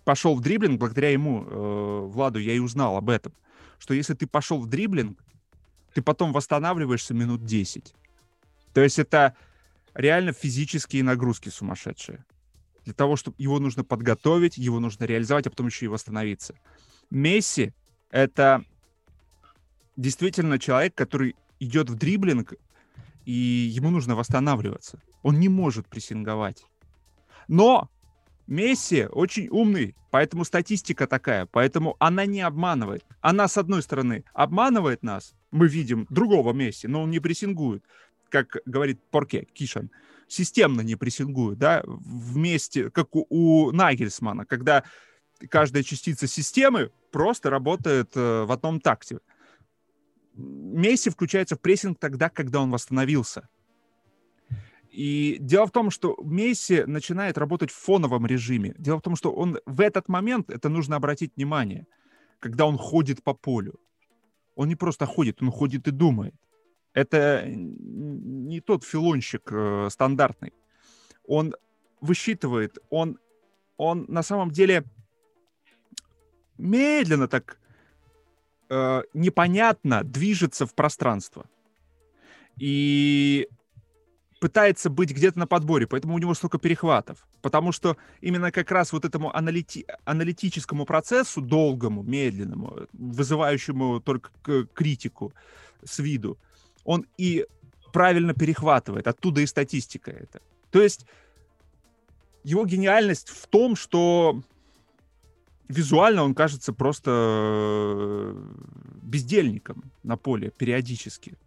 [0.04, 3.34] пошел в дриблинг, благодаря ему, э, Владу, я и узнал об этом,
[3.78, 5.24] что если ты пошел в дриблинг,
[5.94, 7.94] ты потом восстанавливаешься минут 10.
[8.74, 9.36] То есть это
[9.94, 12.26] реально физические нагрузки сумасшедшие.
[12.86, 16.56] Для того, чтобы его нужно подготовить, его нужно реализовать, а потом еще и восстановиться.
[17.10, 17.74] Месси—
[18.12, 18.64] это
[19.98, 22.54] действительно человек, который идет в дриблинг,
[23.26, 25.00] и ему нужно восстанавливаться.
[25.22, 26.66] Он не может прессинговать.
[27.48, 27.90] Но
[28.48, 33.06] Месси очень умный, поэтому статистика такая, поэтому она не обманывает.
[33.22, 37.84] Она, с одной стороны, обманывает нас, мы видим другого Месси, но он не прессингует,
[38.30, 39.92] как говорит Порке Кишан,
[40.28, 44.84] системно не прессингует, да, вместе, как у, у Нагельсмана, когда
[45.50, 49.20] каждая частица системы просто работает э, в одном такте.
[50.36, 53.50] Месси включается в прессинг тогда, когда он восстановился.
[54.90, 58.74] И дело в том, что Месси начинает работать в фоновом режиме.
[58.78, 61.88] Дело в том, что он в этот момент, это нужно обратить внимание,
[62.40, 63.80] когда он ходит по полю.
[64.56, 66.36] Он не просто ходит, он ходит и думает.
[66.94, 70.54] Это не тот филонщик э, стандартный.
[71.26, 71.54] Он
[72.02, 73.18] высчитывает, он,
[73.78, 74.84] он на самом деле
[76.58, 77.60] медленно так
[78.70, 81.46] э, непонятно движется в пространство.
[82.58, 83.48] И
[84.42, 87.28] пытается быть где-то на подборе, поэтому у него столько перехватов.
[87.42, 94.32] Потому что именно как раз вот этому аналити- аналитическому процессу, долгому, медленному, вызывающему только
[94.74, 95.32] критику
[95.84, 96.38] с виду,
[96.86, 97.46] он и
[97.94, 99.08] правильно перехватывает.
[99.08, 100.42] Оттуда и статистика это.
[100.72, 101.06] То есть
[102.44, 104.42] его гениальность в том, что
[105.70, 108.36] визуально он кажется просто
[109.04, 111.38] бездельником на поле периодически.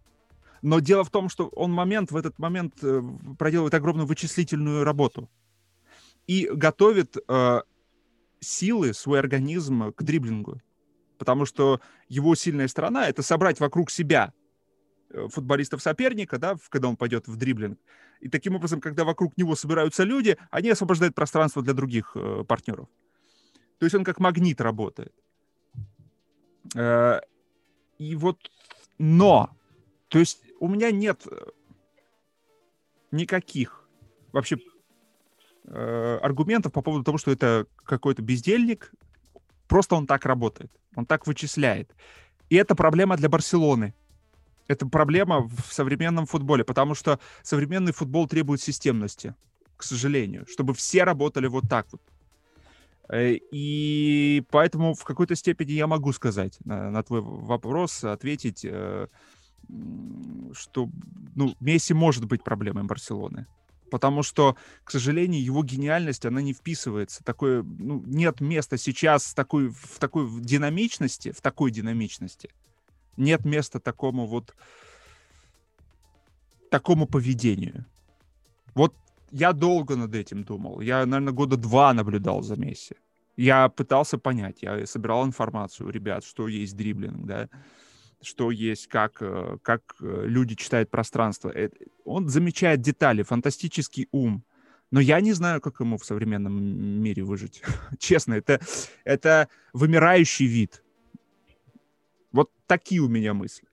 [0.65, 2.99] Но дело в том, что он момент в этот момент э,
[3.37, 5.29] проделывает огромную вычислительную работу
[6.25, 7.61] и готовит э,
[8.39, 10.59] силы, свой организм к дриблингу.
[11.19, 14.33] Потому что его сильная сторона— это собрать вокруг себя
[15.11, 17.77] э, футболистов соперника, да, когда он пойдет в дриблинг.
[18.19, 22.87] И таким образом, когда вокруг него собираются люди, они освобождают пространство для других э, партнеров.
[23.77, 25.13] То есть он как магнит работает.
[26.73, 27.19] Э,
[27.99, 28.39] и вот,
[28.97, 29.51] но,
[30.07, 31.35] то есть у меня нет э,
[33.11, 33.87] никаких
[34.31, 34.57] вообще
[35.67, 38.91] э, аргументов по поводу того, что это какой-то бездельник.
[39.67, 41.95] Просто он так работает, он так вычисляет.
[42.49, 43.93] И это проблема для Барселоны.
[44.67, 49.35] Это проблема в современном футболе, потому что современный футбол требует системности,
[49.77, 52.01] к сожалению, чтобы все работали вот так вот.
[53.09, 58.65] Э, и поэтому в какой-то степени я могу сказать на, на твой вопрос, ответить,
[60.53, 60.89] что
[61.35, 63.47] ну, Месси может быть проблемой Барселоны.
[63.91, 67.23] Потому что, к сожалению, его гениальность, она не вписывается.
[67.23, 72.49] Такое, ну, нет места сейчас такой, в такой динамичности, в такой динамичности.
[73.15, 74.55] Нет места такому вот
[76.71, 77.85] такому поведению.
[78.73, 78.93] Вот
[79.31, 80.81] я долго над этим думал.
[80.81, 82.95] Я, наверное, года два наблюдал за Месси.
[83.37, 87.49] Я пытался понять, я собирал информацию у ребят, что есть дриблинг, да,
[88.21, 91.49] что есть, как, э, как э, люди читают пространство.
[91.49, 91.69] Э,
[92.03, 94.43] он замечает детали, фантастический ум.
[94.91, 96.53] Но я не знаю, как ему в современном
[97.01, 97.61] мире выжить.
[97.99, 98.59] Честно, это,
[99.03, 100.83] это вымирающий вид.
[102.31, 103.67] Вот такие у меня мысли.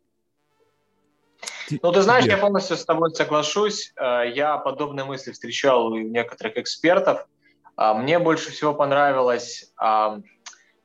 [1.82, 3.92] Ну, ты знаешь, я полностью с тобой соглашусь.
[3.96, 7.26] Я подобные мысли встречал у некоторых экспертов.
[7.76, 10.20] А, мне больше всего понравилось, как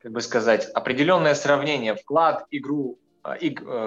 [0.03, 2.97] бы сказать, определенное сравнение вклад игру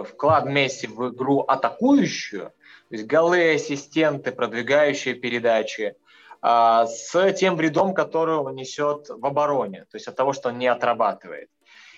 [0.04, 5.94] вклад Месси в игру атакующую, то есть голы, ассистенты, продвигающие передачи,
[6.42, 10.68] с тем вредом, который он несет в обороне, то есть от того, что он не
[10.68, 11.50] отрабатывает.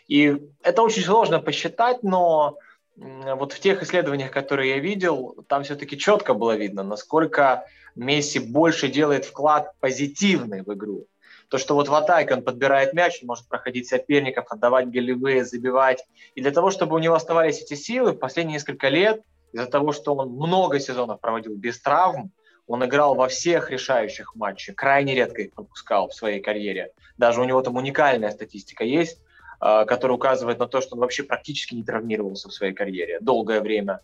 [0.08, 2.58] И это очень сложно посчитать, но
[2.96, 8.88] вот в тех исследованиях, которые я видел, там все-таки четко было видно, насколько Месси больше
[8.88, 11.06] делает вклад позитивный в игру.
[11.52, 16.02] То, что вот в атаке он подбирает мяч, он может проходить соперников, отдавать голевые, забивать.
[16.34, 19.20] И для того, чтобы у него оставались эти силы, в последние несколько лет,
[19.52, 22.32] из-за того, что он много сезонов проводил без травм,
[22.66, 26.92] он играл во всех решающих матчах, крайне редко их пропускал в своей карьере.
[27.18, 29.20] Даже у него там уникальная статистика есть,
[29.60, 33.60] а, который указывает на то, что он вообще практически не травмировался в своей карьере долгое
[33.60, 34.00] время.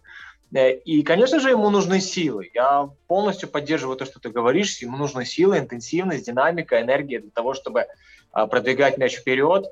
[0.55, 2.51] Э, и, конечно же, ему нужны силы.
[2.55, 4.79] Я полностью поддерживаю то, что ты говоришь.
[4.79, 7.87] Ему нужны силы, интенсивность, динамика, энергия для того, чтобы
[8.33, 9.67] а, продвигать мяч вперед.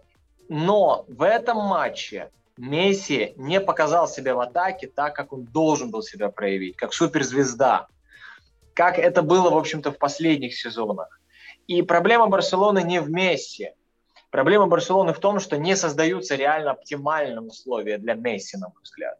[0.48, 6.02] Но в этом матче Месси не показал себя в атаке так, как он должен был
[6.02, 7.88] себя проявить, как суперзвезда,
[8.74, 11.20] как это было, в общем-то, в последних сезонах.
[11.66, 13.72] И проблема Барселоны не в Месси.
[14.30, 19.18] Проблема Барселоны в том, что не создаются реально оптимальные условия для Месси, на мой взгляд.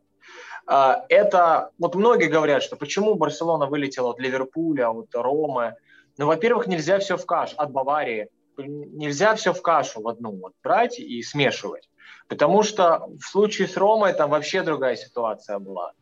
[0.66, 5.76] А, это, вот многие говорят, что почему Барселона вылетела от Ливерпуля, от Ромы.
[6.18, 10.54] Ну, во-первых, нельзя все в каш, от Баварии, нельзя все в кашу в одну вот
[10.62, 11.88] брать и смешивать.
[12.28, 15.92] Потому что в случае с Ромой там вообще другая ситуация была.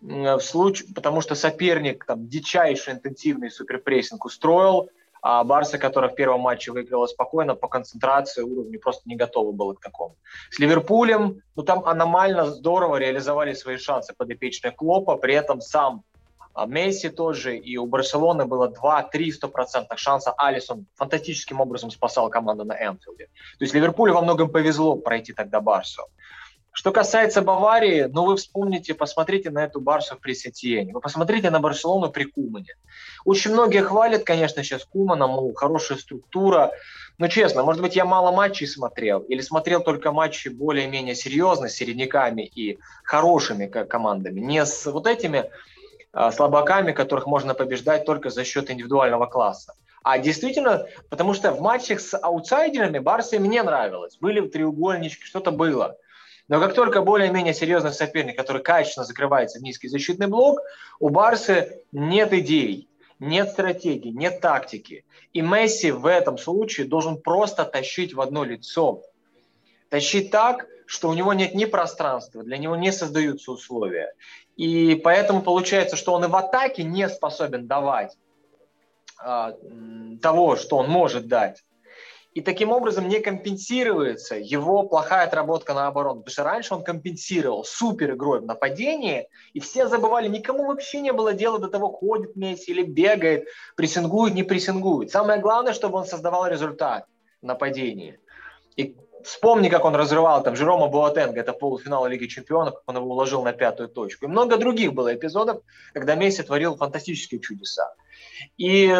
[0.00, 4.90] В случае, потому что соперник там дичайший интенсивный суперпрессинг устроил,
[5.22, 9.74] а Барса, которая в первом матче выиграла спокойно, по концентрации уровню просто не готова была
[9.74, 10.16] к такому.
[10.50, 16.04] С Ливерпулем, ну там аномально здорово реализовали свои шансы подопечные Клопа, при этом сам
[16.58, 20.32] а, Месси тоже, и у Барселоны было 2-3 стопроцентных шанса.
[20.36, 23.26] Алисон фантастическим образом спасал команду на Энфилде.
[23.58, 26.02] То есть Ливерпулю во многом повезло пройти тогда Барсу.
[26.78, 31.58] Что касается Баварии, ну вы вспомните, посмотрите на эту Барсу при Сетиене, вы посмотрите на
[31.58, 32.76] Барселону при Кумане.
[33.24, 36.70] Очень многие хвалят, конечно, сейчас Кумана, мол, хорошая структура.
[37.18, 41.72] Но честно, может быть, я мало матчей смотрел, или смотрел только матчи более-менее серьезно, с
[41.72, 45.50] середняками и хорошими командами, не с вот этими
[46.12, 49.74] а, слабаками, которых можно побеждать только за счет индивидуального класса.
[50.04, 54.16] А действительно, потому что в матчах с аутсайдерами Барсе мне нравилось.
[54.20, 55.96] Были треугольнички, что-то было.
[56.48, 60.60] Но как только более-менее серьезный соперник, который качественно закрывается в низкий защитный блок,
[60.98, 65.04] у Барсы нет идей, нет стратегии, нет тактики.
[65.34, 69.02] И Месси в этом случае должен просто тащить в одно лицо.
[69.90, 74.14] Тащить так, что у него нет ни пространства, для него не создаются условия.
[74.56, 78.16] И поэтому получается, что он и в атаке не способен давать
[79.18, 79.54] а,
[80.22, 81.62] того, что он может дать
[82.34, 86.20] и таким образом не компенсируется его плохая отработка на оборону.
[86.20, 91.12] Потому что раньше он компенсировал супер игрой в нападении, и все забывали, никому вообще не
[91.12, 95.10] было дела до того, ходит Месси или бегает, прессингует, не прессингует.
[95.10, 97.06] Самое главное, чтобы он создавал результат
[97.42, 98.18] в нападении.
[98.76, 103.06] И Вспомни, как он разрывал там Жерома Буатенга, это полуфинал Лиги Чемпионов, как он его
[103.10, 104.24] уложил на пятую точку.
[104.26, 105.62] И много других было эпизодов,
[105.92, 107.92] когда Месси творил фантастические чудеса.
[108.56, 108.94] И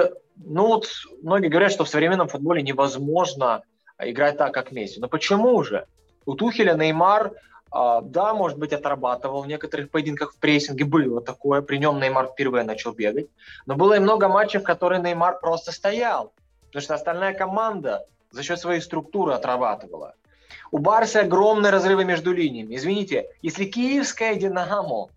[0.45, 0.89] ну вот
[1.23, 3.63] многие говорят, что в современном футболе невозможно
[3.99, 5.01] играть так, как Месси.
[5.01, 5.87] Но почему же?
[6.27, 7.33] У Тухеля Неймар,
[7.71, 11.63] а, да, может быть, отрабатывал в некоторых поединках в прессинге, было такое.
[11.63, 13.29] При нем Неймар впервые начал бегать.
[13.67, 16.33] Но было и много матчей, в которых Неймар просто стоял.
[16.67, 20.15] Потому что остальная команда за счет своей структуры отрабатывала.
[20.71, 22.77] У Барса огромные разрывы между линиями.
[22.77, 25.09] Извините, если киевская «Динамо»,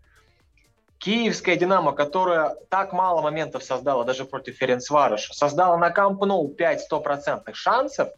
[1.01, 6.81] киевская «Динамо», которая так мало моментов создала даже против Ференцвароша, создала на Камп Ноу 5
[6.81, 8.09] стопроцентных шансов,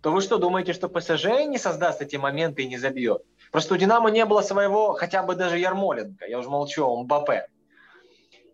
[0.00, 3.22] то вы что, думаете, что ПСЖ не создаст эти моменты и не забьет?
[3.52, 7.46] Просто у «Динамо» не было своего, хотя бы даже Ярмоленко, я уже молчу о Мбаппе.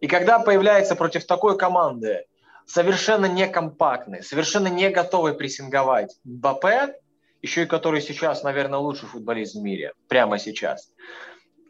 [0.01, 2.27] И когда появляется против такой команды
[2.67, 6.97] совершенно некомпактный, совершенно не готовый прессинговать Мбаппе,
[7.41, 10.91] еще и который сейчас, наверное, лучший футболист в мире, прямо сейчас.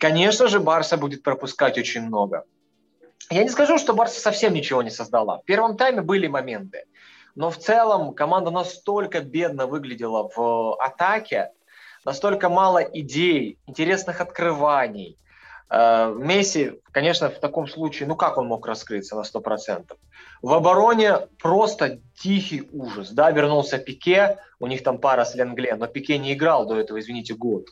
[0.02, 2.42] Конечно же, Барса будет пропускать очень много.
[3.30, 5.38] Я не скажу, что Барса совсем ничего не создала.
[5.38, 6.86] В первом тайме были моменты.
[7.36, 11.52] Но в целом команда настолько бедно выглядела в атаке,
[12.04, 15.18] настолько мало идей, интересных открываний.
[15.70, 19.96] Э, Месси, конечно, в таком случае, ну как он мог раскрыться на 100%?
[20.42, 23.10] В обороне просто тихий ужас.
[23.10, 26.98] Да, вернулся Пике, у них там пара с Ленгле, но Пике не играл до этого,
[26.98, 27.66] извините, год.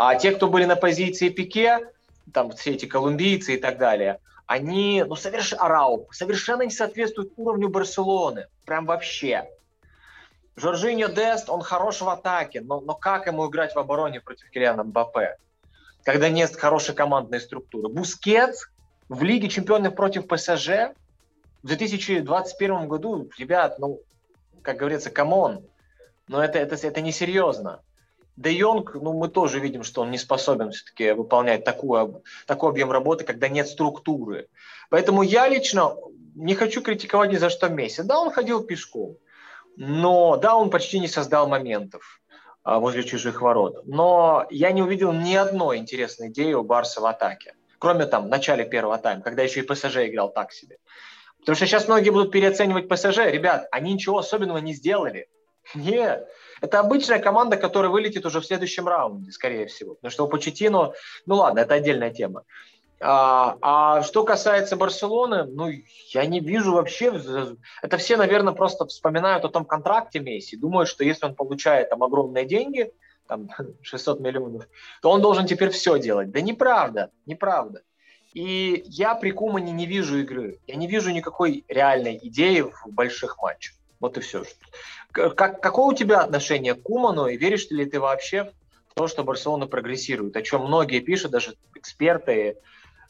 [0.00, 1.90] А те, кто были на позиции Пике,
[2.32, 7.68] там все эти колумбийцы и так далее, они, ну, совершенно, Араухо, совершенно не соответствуют уровню
[7.68, 8.46] Барселоны.
[8.64, 9.50] Прям вообще.
[10.54, 14.84] Сержиньо Дест, он хорош в атаке, но, но как ему играть в обороне против Килиана
[14.84, 15.36] Мбаппе,
[16.04, 17.88] когда нет хорошей командной структуры?
[17.88, 18.68] Бускетс
[19.08, 20.94] в Лиге чемпионов против ПСЖ
[21.64, 24.00] в 2021 году, ребят, ну,
[24.62, 25.66] как говорится, come on,
[26.28, 27.80] но это, это, это несерьезно.
[28.38, 32.92] Де Йонг, ну, мы тоже видим, что он не способен все-таки выполнять такую, такой объем
[32.92, 34.46] работы, когда нет структуры.
[34.90, 35.96] Поэтому я лично
[36.36, 38.02] не хочу критиковать ни за что Месси.
[38.04, 39.16] Да, он ходил пешком,
[39.76, 42.20] но да, он почти не создал моментов
[42.62, 43.82] а, возле чужих ворот.
[43.86, 47.56] Но я не увидел ни одной интересной идеи у Барса в атаке.
[47.80, 50.78] Кроме там в начале первого тайма, когда еще и ПСЖ играл так себе.
[51.40, 53.18] Потому что сейчас многие будут переоценивать ПСЖ.
[53.18, 55.28] Ребят, они ничего особенного не сделали.
[55.74, 56.28] Нет.
[56.60, 59.94] Это обычная команда, которая вылетит уже в следующем раунде, скорее всего.
[59.94, 60.92] Потому что у Почетино,
[61.26, 62.44] ну ладно, это отдельная тема.
[63.00, 65.70] А, а что касается Барселоны, ну,
[66.12, 67.12] я не вижу вообще,
[67.80, 72.02] это все, наверное, просто вспоминают о том контракте Месси, думают, что если он получает там
[72.02, 72.92] огромные деньги,
[73.28, 73.48] там
[73.82, 74.66] 600 миллионов,
[75.00, 76.30] то он должен теперь все делать.
[76.32, 77.82] Да неправда, неправда.
[78.34, 80.60] И я при Кумане не вижу игры.
[80.66, 83.77] Я не вижу никакой реальной идеи в больших матчах.
[84.00, 84.44] Вот и все.
[85.12, 88.52] Как, какое у тебя отношение к Куману, и веришь ли ты вообще
[88.88, 90.36] в то, что Барселона прогрессирует?
[90.36, 92.54] О чем многие пишут, даже эксперты, э,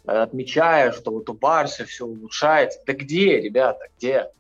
[0.05, 2.81] отмечая, что вот у Барса все улучшается.
[2.87, 4.31] Да где, ребята, где?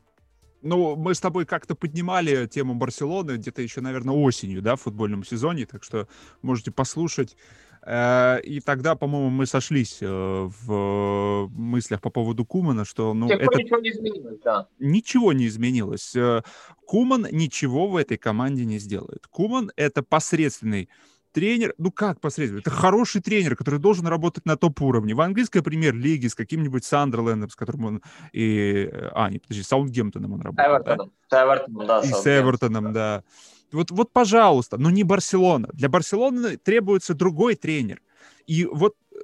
[0.62, 5.24] Ну, мы с тобой как-то поднимали тему Барселоны где-то еще, наверное, осенью, да, в футбольном
[5.24, 6.09] сезоне, так что
[6.42, 7.36] можете послушать.
[7.83, 13.14] Э, и тогда, по-моему, мы сошлись э, в мыслях по поводу Кумана, что...
[13.14, 13.59] Ну, это...
[13.59, 14.68] ничего не изменилось, да.
[14.79, 16.14] Ничего не изменилось.
[16.16, 16.43] Э,
[16.87, 19.26] Куман ничего в этой команде не сделает.
[19.29, 20.89] Куман— это посредственный
[21.33, 25.14] тренер, ну как посредственно, это хороший тренер, который должен работать на топ-уровне.
[25.14, 28.03] В английской премьер-лиге с каким-нибудь Сандерлендом, с которым он
[28.33, 28.91] и...
[29.12, 30.68] А, не, подожди, Саундгемптоном он работает.
[30.68, 31.12] Эвертоном.
[31.31, 31.37] Да?
[31.37, 32.01] С Эвертоном, да.
[32.01, 33.24] И с Эвертоном, да.
[33.72, 35.68] Вот, вот, пожалуйста, но не Барселона.
[35.72, 38.00] Для Барселоны требуется другой тренер.
[38.46, 39.16] И вот э,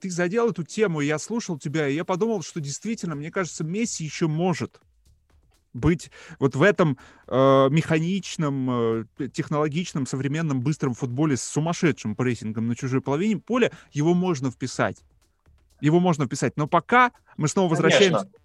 [0.00, 4.04] ты задел эту тему, я слушал тебя, и я подумал, что действительно, мне кажется, Месси
[4.04, 4.80] еще может
[5.72, 12.76] быть вот в этом э, механичном, э, технологичном, современном, быстром футболе с сумасшедшим прессингом на
[12.76, 15.02] чужой половине поля, его можно вписать.
[15.80, 16.56] Его можно вписать.
[16.56, 18.40] Но пока мы снова возвращаемся Конечно.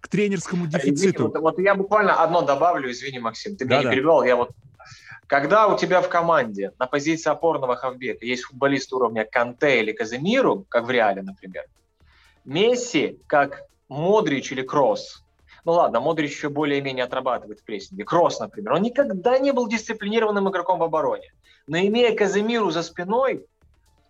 [0.00, 1.24] к тренерскому дефициту.
[1.24, 4.52] вот, вот я буквально одно добавлю, извини, Максим, ты да, меня не перебивал, я вот
[5.26, 10.64] когда у тебя в команде на позиции опорного хавбека есть футболист уровня Канте или Казимиру,
[10.68, 11.64] как в Реале, например,
[12.44, 15.22] Месси, как Модрич или Кросс,
[15.64, 18.04] ну ладно, Модрич еще более-менее отрабатывает в прессинге.
[18.04, 21.32] Кросс, например, он никогда не был дисциплинированным игроком в обороне.
[21.66, 23.44] Но имея Казимиру за спиной,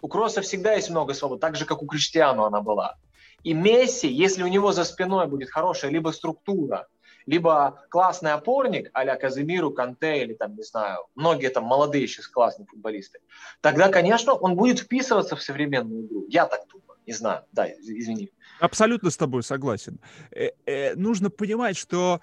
[0.03, 2.97] у Кросса всегда есть много свобод, так же, как у Криштиану она была.
[3.43, 6.89] И Месси, если у него за спиной будет хорошая либо структура,
[7.27, 12.67] либо классный опорник, а-ля Казимиру, Канте или там, не знаю, многие там молодые сейчас классные
[12.67, 13.19] футболисты,
[13.61, 16.27] тогда, конечно, он будет вписываться в современную игру.
[16.29, 16.87] Я так думаю.
[17.07, 18.33] Не знаю, да, извини.
[18.59, 20.01] Абсолютно с тобой согласен.
[20.33, 22.21] Э, э, нужно понимать, что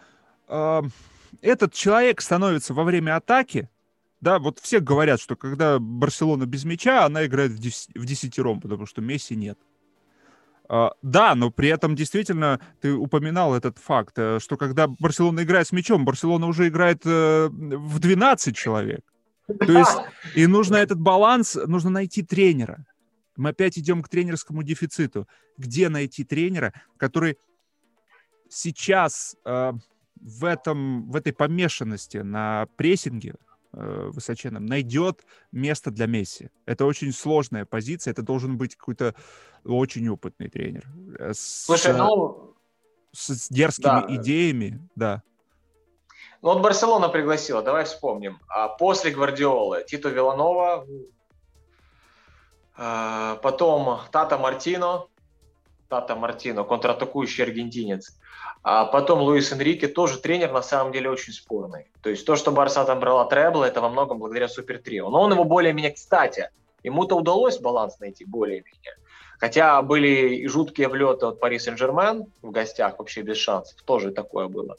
[0.49, 0.81] э,
[1.41, 3.69] этот человек становится во время атаки,
[4.19, 8.59] да, вот все говорят, что когда Барселона без мяча, она играет в, дес- в десятером,
[8.59, 9.57] потому что Месси нет.
[10.69, 15.67] Uh, да, но при этом действительно ты упоминал этот факт, э, что когда Барселона играет
[15.67, 19.01] с мячом, Барселона уже играет uh, в 12 человек.
[19.47, 19.97] То есть
[20.35, 22.85] и нужно этот баланс, нужно найти тренера.
[23.35, 25.27] Мы опять идем к тренерскому дефициту.
[25.57, 27.37] Где найти тренера, который
[28.49, 29.73] сейчас э,
[30.21, 33.35] в, этом, в этой помешанности на прессинге
[33.73, 36.49] э, высоченном найдет место для Месси?
[36.65, 38.11] Это очень сложная позиция.
[38.11, 39.15] Это должен быть какой-то
[39.65, 40.87] очень опытный тренер.
[41.19, 42.55] Э, с, Слушай, ну...
[43.11, 44.15] С, с дерзкими да.
[44.15, 45.21] идеями, да.
[46.41, 48.39] Ну вот Барселона пригласила, давай вспомним.
[48.49, 50.85] А после Гвардиолы Тито Виланова
[52.75, 55.07] а, потом Тата Мартино,
[55.93, 58.17] Тата Мартино, контратакующий аргентинец.
[58.63, 61.85] А потом Луис Энрике, тоже тренер, на самом деле очень спорный.
[62.01, 65.11] То есть то, что Барса там брала требл, это во многом благодаря Супер Трио.
[65.11, 66.49] Но он его более-менее, кстати,
[66.81, 68.97] ему-то удалось баланс найти более-менее.
[69.39, 74.47] Хотя были и жуткие влеты от Пари Сен-Жермен в гостях, вообще без шансов, тоже такое
[74.47, 74.77] было.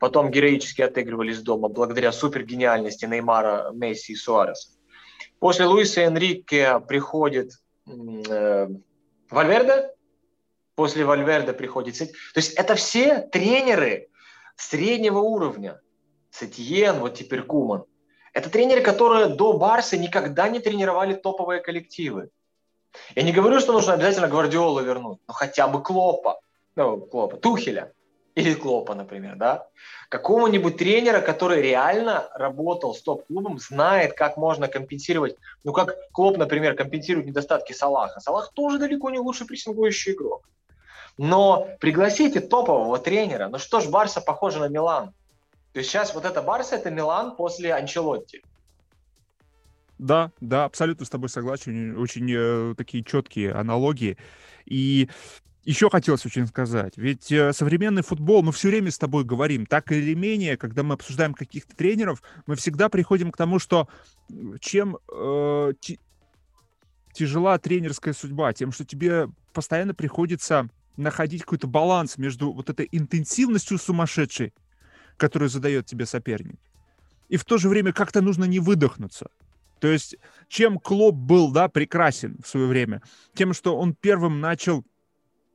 [0.00, 4.70] Потом героически отыгрывались дома благодаря супергениальности Неймара, Месси и Суареса.
[5.40, 7.50] После Луиса Энрике приходит
[7.86, 8.68] э,
[9.30, 9.90] Вальверде,
[10.78, 11.98] после Вальверде приходит...
[11.98, 12.06] То
[12.36, 14.10] есть это все тренеры
[14.54, 15.80] среднего уровня.
[16.30, 17.82] Сетьен, вот теперь Куман.
[18.32, 22.30] Это тренеры, которые до Барса никогда не тренировали топовые коллективы.
[23.16, 26.38] Я не говорю, что нужно обязательно Гвардиолу вернуть, но хотя бы Клопа,
[26.76, 27.92] ну, Клопа, Тухеля
[28.36, 29.66] или Клопа, например, да,
[30.08, 36.76] какого-нибудь тренера, который реально работал с топ-клубом, знает, как можно компенсировать, ну, как Клоп, например,
[36.76, 38.20] компенсирует недостатки Салаха.
[38.20, 40.48] Салах тоже далеко не лучший прессингующий игрок.
[41.18, 43.48] Но пригласите топового тренера.
[43.48, 45.12] Ну что ж, Барса похожа на Милан.
[45.72, 48.42] То есть сейчас вот это Барса, это Милан после Анчелотти.
[49.98, 51.98] Да, да, абсолютно с тобой согласен.
[51.98, 54.16] Очень, э, такие четкие аналогии.
[54.64, 55.08] И
[55.64, 59.90] еще хотелось очень сказать, ведь э, современный футбол, мы все время с тобой говорим, так
[59.92, 63.88] или менее, когда мы обсуждаем каких-то тренеров, мы всегда приходим к тому, что
[64.60, 65.72] чем э,
[67.12, 73.78] тяжела тренерская судьба, тем, что тебе постоянно приходится находить какой-то баланс между вот этой интенсивностью
[73.78, 74.52] сумасшедшей,
[75.16, 76.60] которую задает тебе соперник,
[77.28, 79.28] и в то же время как-то нужно не выдохнуться.
[79.80, 80.16] То есть
[80.48, 83.02] чем Клоп был, да, прекрасен в свое время,
[83.34, 84.84] тем, что он первым начал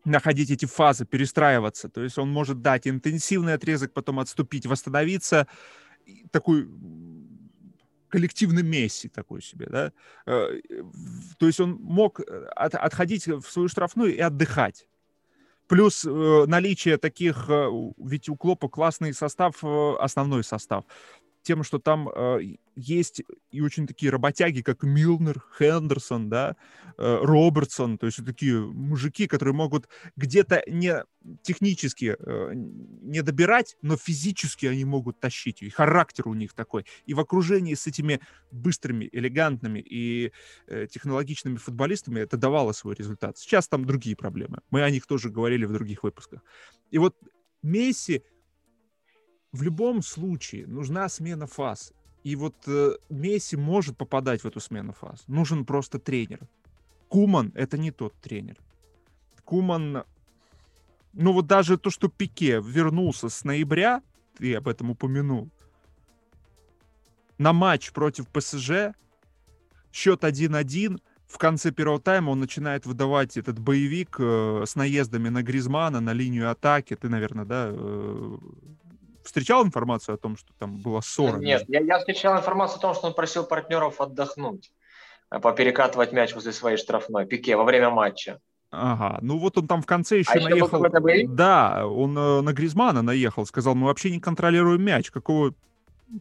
[0.05, 1.89] находить эти фазы, перестраиваться.
[1.89, 5.47] То есть он может дать интенсивный отрезок, потом отступить, восстановиться.
[6.31, 6.67] Такой
[8.09, 9.91] коллективный Месси такой себе, да.
[10.27, 10.59] Э,
[11.39, 12.19] то есть он мог
[12.55, 14.87] от, отходить в свою штрафную и отдыхать.
[15.67, 20.83] Плюс э, наличие таких, э, ведь у Клопа классный состав, э, основной состав
[21.43, 22.39] тем, что там э,
[22.75, 23.21] есть
[23.51, 26.55] и очень такие работяги, как Милнер, Хендерсон, да,
[26.97, 31.03] э, Робертсон, то есть такие мужики, которые могут где-то не
[31.41, 36.85] технически э, не добирать, но физически они могут тащить, и характер у них такой.
[37.05, 38.19] И в окружении с этими
[38.51, 40.31] быстрыми, элегантными и
[40.67, 43.37] э, технологичными футболистами это давало свой результат.
[43.37, 44.59] Сейчас там другие проблемы.
[44.71, 46.41] Мы о них тоже говорили в других выпусках.
[46.91, 47.15] И вот
[47.63, 48.23] Месси
[49.53, 51.93] в любом случае нужна смена фаз.
[52.23, 55.23] И вот э, Месси может попадать в эту смену фаз.
[55.27, 56.39] Нужен просто тренер.
[57.07, 58.57] Куман— это не тот тренер.
[59.45, 60.03] Куман...
[61.13, 64.01] Ну вот даже то, что Пике вернулся с ноября,
[64.37, 65.49] ты об этом упомянул,
[67.37, 68.95] на матч против ПСЖ,
[69.91, 75.43] счет 1-1, в конце первого тайма он начинает выдавать этот боевик э, с наездами на
[75.43, 76.95] Гризмана, на линию атаки.
[76.95, 78.37] Ты, наверное, да, э,
[79.23, 81.37] встречал информацию о том, что там была ссора?
[81.37, 84.71] Нет, я, я встречал информацию о том, что он просил партнеров отдохнуть,
[85.31, 88.39] э, поперекатывать мяч возле своей штрафной, пике во время матча.
[88.71, 90.83] Ага, ну вот он там в конце еще а наехал.
[90.83, 95.53] Еще да, он э, на Гризмана наехал, сказал, мы вообще не контролируем мяч, какого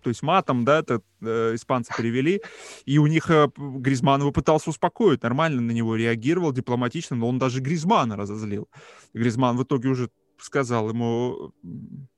[0.03, 2.41] то есть матом, да, это э, испанцы перевели,
[2.85, 7.39] и у них э, Гризман его пытался успокоить, нормально на него реагировал, дипломатично, но он
[7.39, 8.69] даже Гризмана разозлил.
[9.13, 11.53] Гризман в итоге уже сказал ему,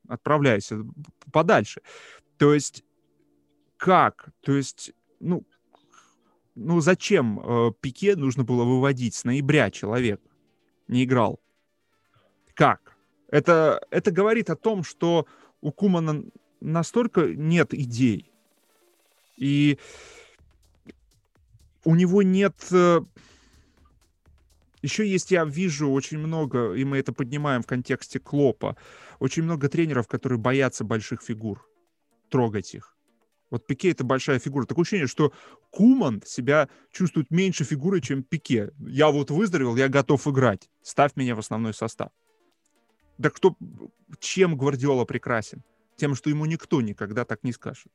[0.09, 0.79] отправляйся
[1.33, 1.83] подальше.
[2.37, 2.85] То есть
[3.77, 4.29] как?
[4.41, 5.45] То есть, ну,
[6.55, 10.23] ну зачем э, Пике нужно было выводить с ноября человека?
[10.89, 11.41] Не играл.
[12.55, 12.97] Как?
[13.29, 15.27] Это, это говорит о том, что
[15.61, 16.25] у Кумана
[16.61, 18.31] настолько нет идей.
[19.37, 19.79] И
[21.85, 23.01] у него нет э,
[24.85, 28.77] еще есть, я вижу очень много, и мы это поднимаем в контексте Клопа,
[29.25, 31.67] очень много тренеров, которые боятся больших фигур,
[32.29, 32.95] трогать их.
[33.51, 34.67] Вот Пике это большая фигура.
[34.67, 35.33] Такое ощущение, что
[35.71, 38.73] Куман себя чувствует меньше фигуры, чем Пике.
[38.79, 40.69] Я вот выздоровел, я готов играть.
[40.83, 42.11] Ставь меня в основной состав.
[43.17, 43.57] Да кто,
[44.19, 45.65] чем Гвардиола прекрасен?
[45.97, 47.91] Тем, что ему никто никогда так не скажет.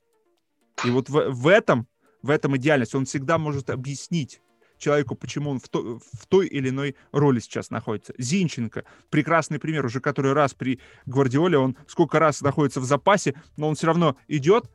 [0.83, 1.87] И вот в, в этом,
[2.23, 2.95] в этом идеальность.
[2.95, 4.41] Он всегда может объяснить
[4.79, 8.13] человеку, почему он в, то, в той или иной роли сейчас находится.
[8.17, 13.67] Зинченко, прекрасный пример, уже который раз при Гвардиоле, он сколько раз находится в запасе, но
[13.67, 14.69] он все равно идет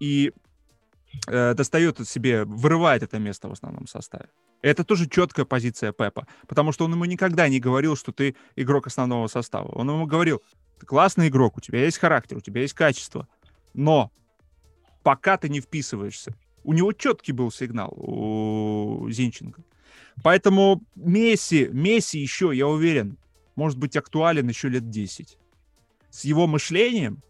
[0.00, 0.32] и
[1.28, 4.28] э, достает себе, вырывает это место в основном составе.
[4.60, 8.88] Это тоже четкая позиция Пепа, потому что он ему никогда не говорил, что ты игрок
[8.88, 9.68] основного состава.
[9.68, 10.42] Он ему говорил,
[10.80, 13.28] ты классный игрок, у тебя есть характер, у тебя есть качество,
[13.72, 14.10] но
[15.04, 16.34] пока ты не вписываешься
[16.64, 19.62] у него четкий был сигнал у Зинченко.
[20.22, 23.16] Поэтому Месси, Месси еще, я уверен,
[23.56, 25.38] может быть актуален еще лет 10.
[26.10, 27.22] С его мышлением.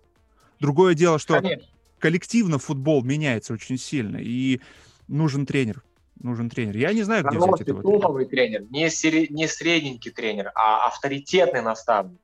[0.61, 1.67] Другое дело, что Конечно.
[1.99, 4.61] коллективно футбол меняется очень сильно, и
[5.07, 5.83] нужен тренер.
[6.21, 6.77] Нужен тренер.
[6.77, 8.61] Я не знаю, где взять этого топовый тренер.
[8.61, 8.73] тренер.
[8.73, 9.29] Не, сери...
[9.31, 12.19] не средненький тренер, а авторитетный наставник.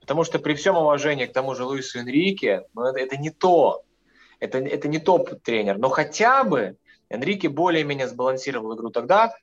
[0.00, 3.84] Потому что при всем уважении к тому же Луису Энрике, ну, это, это не то.
[4.40, 6.76] Это, это не топ-тренер, но хотя бы
[7.08, 9.34] Энрике более-менее сбалансировал игру тогда,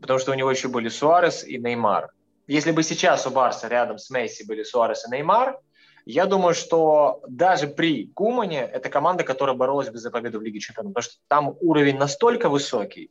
[0.00, 2.10] потому что у него еще были Суарес и Неймар.
[2.46, 5.58] Если бы сейчас у Барса рядом с Месси были Суарес и Неймар,
[6.06, 10.60] я думаю, что даже при Кумане это команда, которая боролась бы за победу в Лиге
[10.60, 13.10] Чемпионов, потому что там уровень настолько высокий,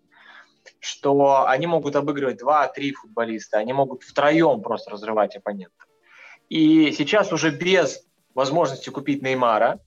[0.80, 5.74] что они могут обыгрывать 2-3 футболиста, они могут втроем просто разрывать оппонента.
[6.50, 9.80] И сейчас уже без возможности купить Неймара,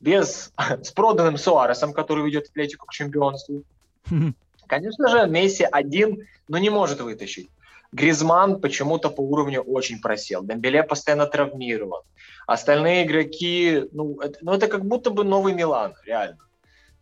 [0.00, 3.62] без, с проданным Суаресом, который ведет Атлетику к чемпионству.
[4.66, 7.48] Конечно же, Месси один, но не может вытащить.
[7.92, 10.42] Гризман почему-то по уровню очень просел.
[10.42, 12.02] Дембеле постоянно травмирован.
[12.46, 16.38] Остальные игроки, ну это, ну, это как будто бы новый Милан, реально.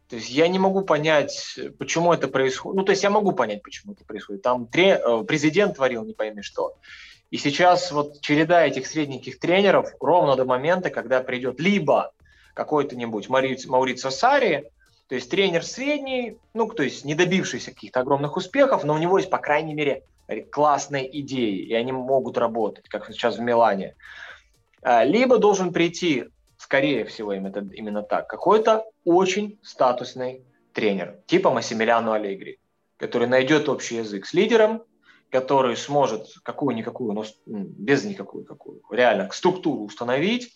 [0.08, 2.76] То есть я не могу понять, почему это происходит.
[2.76, 4.42] Ну, то есть я могу понять, почему это происходит.
[4.42, 5.00] Там тре...
[5.02, 6.76] Э, президент творил не пойми что.
[7.30, 12.12] И сейчас вот череда этих средненьких тренеров ровно до момента, когда придет либо
[12.54, 14.70] какой-то-нибудь Мауриц, Маурицио Сари,
[15.08, 19.18] то есть тренер средний, ну, то есть не добившийся каких-то огромных успехов, но у него
[19.18, 20.04] есть, по крайней мере,
[20.50, 23.94] классные идеи, и они могут работать, как сейчас в Милане.
[24.82, 26.24] А, либо должен прийти,
[26.56, 32.58] скорее всего, именно, именно так, какой-то очень статусный тренер, типа Массимилиано Аллегри,
[32.96, 34.82] который найдет общий язык с лидером,
[35.30, 40.54] который сможет какую-никакую, но без никакую какую, реально структуру установить,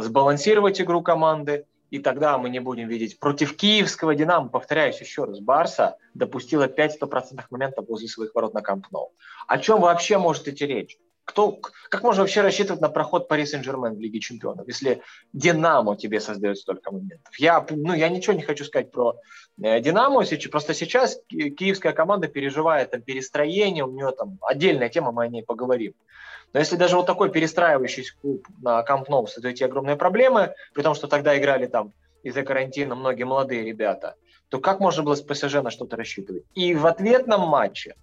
[0.00, 3.18] сбалансировать игру команды и тогда мы не будем видеть.
[3.18, 8.60] Против киевского «Динамо», повторяюсь еще раз, Барса допустила 5 стопроцентных моментов возле своих ворот на
[8.60, 9.12] Камп Ноу.
[9.46, 10.98] О чем вообще может идти речь?
[11.28, 11.60] Кто,
[11.90, 15.02] как можно вообще рассчитывать на проход Пари Сен-Жермен в Лиге Чемпионов, если
[15.34, 17.38] Динамо тебе создает столько моментов?
[17.38, 19.14] Я, ну, я ничего не хочу сказать про
[19.62, 25.24] э, Динамо, просто сейчас киевская команда переживает там, перестроение, у нее там отдельная тема, мы
[25.24, 25.92] о ней поговорим.
[26.54, 30.94] Но если даже вот такой перестраивающийся клуб на Камп Ноу создает огромные проблемы, при том,
[30.94, 34.14] что тогда играли там из-за карантина многие молодые ребята,
[34.48, 36.44] то как можно было с ПСЖ на что-то рассчитывать?
[36.54, 37.96] И в ответном матче,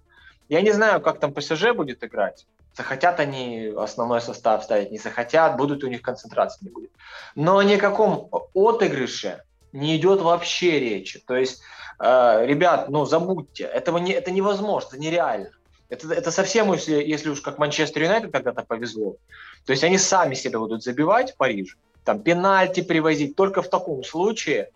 [0.47, 2.45] я не знаю, как там ПСЖ будет играть,
[2.75, 6.91] захотят они основной состав ставить, не захотят, будут у них концентрации не будет.
[7.35, 11.19] Но ни о каком отыгрыше не идет вообще речи.
[11.19, 11.61] То есть,
[11.99, 15.51] э, ребят, ну забудьте, этого не, это невозможно, это нереально.
[15.89, 19.17] Это, это совсем, если, если уж как Манчестер Юнайтед когда-то повезло.
[19.65, 23.35] То есть они сами себя будут забивать в Париж, там пенальти привозить.
[23.35, 24.69] Только в таком случае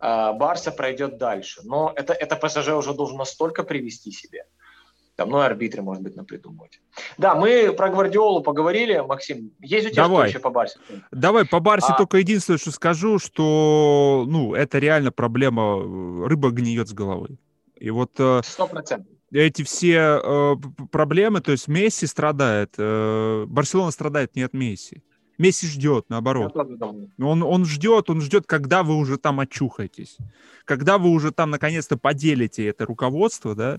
[0.00, 1.60] э, Барса пройдет дальше.
[1.64, 4.44] Но это, это ПСЖ уже должен настолько привести себе.
[5.16, 6.80] Там, ну, арбитры, может быть, напридумывать.
[7.18, 9.52] Да, мы про Гвардиолу поговорили, Максим.
[9.60, 10.28] Есть у тебя Давай.
[10.28, 10.78] что еще по Барсе?
[11.12, 16.50] Давай, по Барсе А- только единственное, что скажу, что, ну, это реально проблема, э, рыба
[16.50, 17.38] гниет с головы.
[17.78, 19.12] И вот э, Сто процентов.
[19.30, 20.54] эти все э,
[20.90, 25.04] проблемы, то есть Месси страдает, э, Барселона страдает не от Месси.
[25.38, 26.56] Месси ждет, наоборот.
[27.18, 30.16] Он, он ждет, он ждет, когда вы уже там очухаетесь,
[30.64, 33.78] когда вы уже там наконец-то поделите это руководство, да,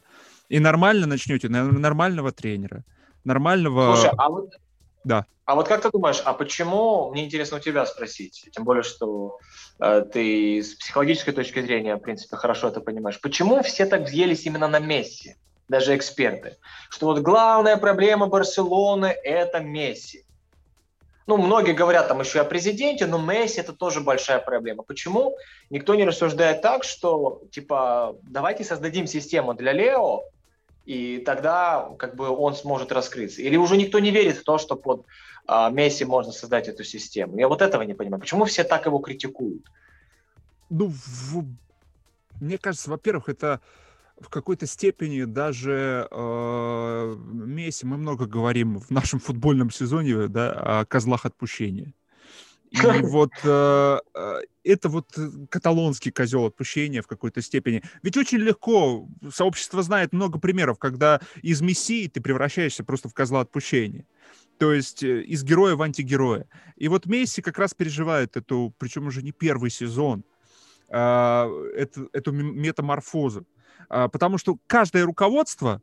[0.49, 2.83] и нормально начнете, на- нормального тренера,
[3.23, 3.95] нормального...
[3.95, 4.49] Слушай, а вот,
[5.03, 5.25] Да.
[5.45, 9.37] а вот как ты думаешь, а почему, мне интересно у тебя спросить, тем более, что
[9.79, 14.45] э, ты с психологической точки зрения, в принципе, хорошо это понимаешь, почему все так взъелись
[14.45, 15.35] именно на Месси,
[15.67, 16.57] даже эксперты,
[16.89, 20.25] что вот главная проблема Барселоны– это Месси.
[21.27, 24.83] Ну, многие говорят там еще о президенте, но Месси это тоже большая проблема.
[24.83, 25.35] Почему
[25.71, 30.21] никто не рассуждает так, что, типа, давайте создадим систему для Лео,
[30.86, 33.41] и тогда как бы он сможет раскрыться.
[33.41, 35.05] Или уже никто не верит в то, что под
[35.47, 37.38] а, Месси можно создать эту систему.
[37.38, 38.21] Я вот этого не понимаю.
[38.21, 39.65] Почему все так его критикуют?
[40.69, 41.45] Ну, в-
[42.39, 43.61] мне кажется, во-первых, это
[44.19, 50.86] в какой-то степени даже э, Месси, мы много говорим в нашем футбольном сезоне да, о
[50.86, 51.93] козлах отпущения.
[52.84, 57.84] И вот э, э, это вот э, каталонский козел отпущения в какой-то степени.
[58.03, 63.41] Ведь очень легко, сообщество знает много примеров, когда из мессии ты превращаешься просто в козла
[63.41, 64.05] отпущения.
[64.57, 66.47] То есть из героя в антигероя.
[66.78, 70.23] И вот Месси как раз переживает эту, причем уже не первый сезон,
[70.89, 73.45] а, эту, эту метаморфозу.
[73.89, 75.82] А, Потому что каждое руководство,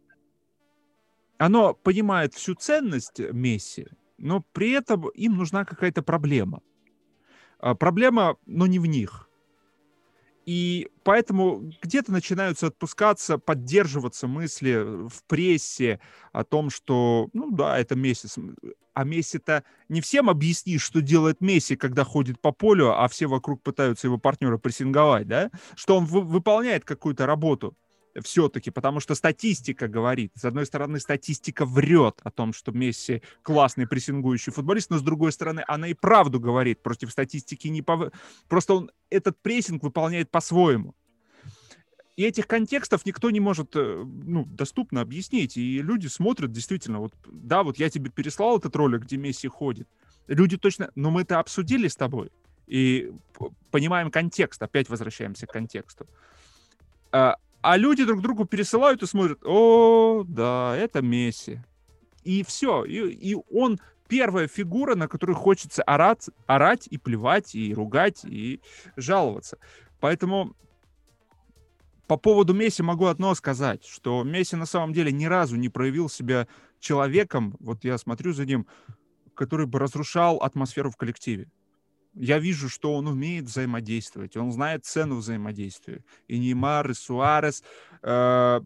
[1.37, 6.63] оно понимает всю ценность Месси, но при этом им нужна какая-то проблема.
[7.63, 9.29] А, Проблема, но не в них.
[10.45, 16.01] И поэтому где-то начинаются отпускаться, поддерживаться мысли в прессе
[16.33, 18.29] о том, что, ну да, это Месси.
[18.93, 23.63] А Месси-то не всем объяснишь, что делает Месси, когда ходит по полю, а все вокруг
[23.63, 25.53] пытаются его партнера прессинговать, да?
[25.77, 27.77] Что он вы- выполняет какую-то работу
[28.23, 30.33] все-таки, потому что статистика говорит.
[30.35, 35.33] С одной стороны, статистика врет о том, что Месси классный прессингующий футболист, но с другой
[35.33, 36.83] стороны, она и правду говорит.
[36.83, 38.13] Против статистики не пов...
[38.49, 40.95] Просто он этот прессинг выполняет по-своему.
[42.17, 45.57] И этих контекстов никто не может э, ну, доступно объяснить.
[45.57, 49.89] И люди смотрят действительно, вот, да, вот я тебе переслал этот ролик, где Месси ходит.
[50.27, 52.31] Люди точно, но мы это обсудили с тобой.
[52.67, 56.07] И п- понимаем контекст, опять возвращаемся к контексту.
[57.63, 61.61] А, люди друг другу пересылают и смотрят, о, да, это Месси.
[62.25, 62.85] И все.
[62.85, 68.61] И, и он первая фигура, на которую хочется орать, орать и плевать, и ругать, и
[68.97, 69.59] жаловаться.
[70.01, 70.57] Поэтому
[72.09, 76.09] по поводу Месси могу одно сказать, что Месси на самом деле ни разу не проявил
[76.09, 76.49] себя
[76.81, 78.67] человеком, вот я смотрю за ним,
[79.35, 81.49] который бы разрушал атмосферу в коллективе.
[82.15, 86.05] Я вижу, что он умеет взаимодействовать, он знает цену взаимодействия.
[86.29, 87.63] И Неймар, и Суарес,
[88.03, 88.61] э,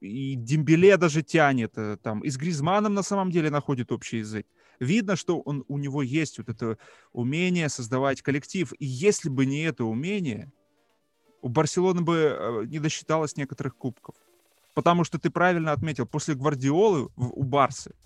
[0.00, 4.46] и Дембеле даже тянет, э, там, и с Гризманом на самом деле находит общий язык.
[4.78, 6.78] Видно, что он, у него есть вот это
[7.12, 8.72] умение создавать коллектив.
[8.78, 10.52] И если бы не это умение,
[11.42, 14.14] у Барселоны бы э, не досчиталось некоторых кубков.
[14.74, 17.96] Потому что ты правильно отметил, после Гвардиолы в- у Барсы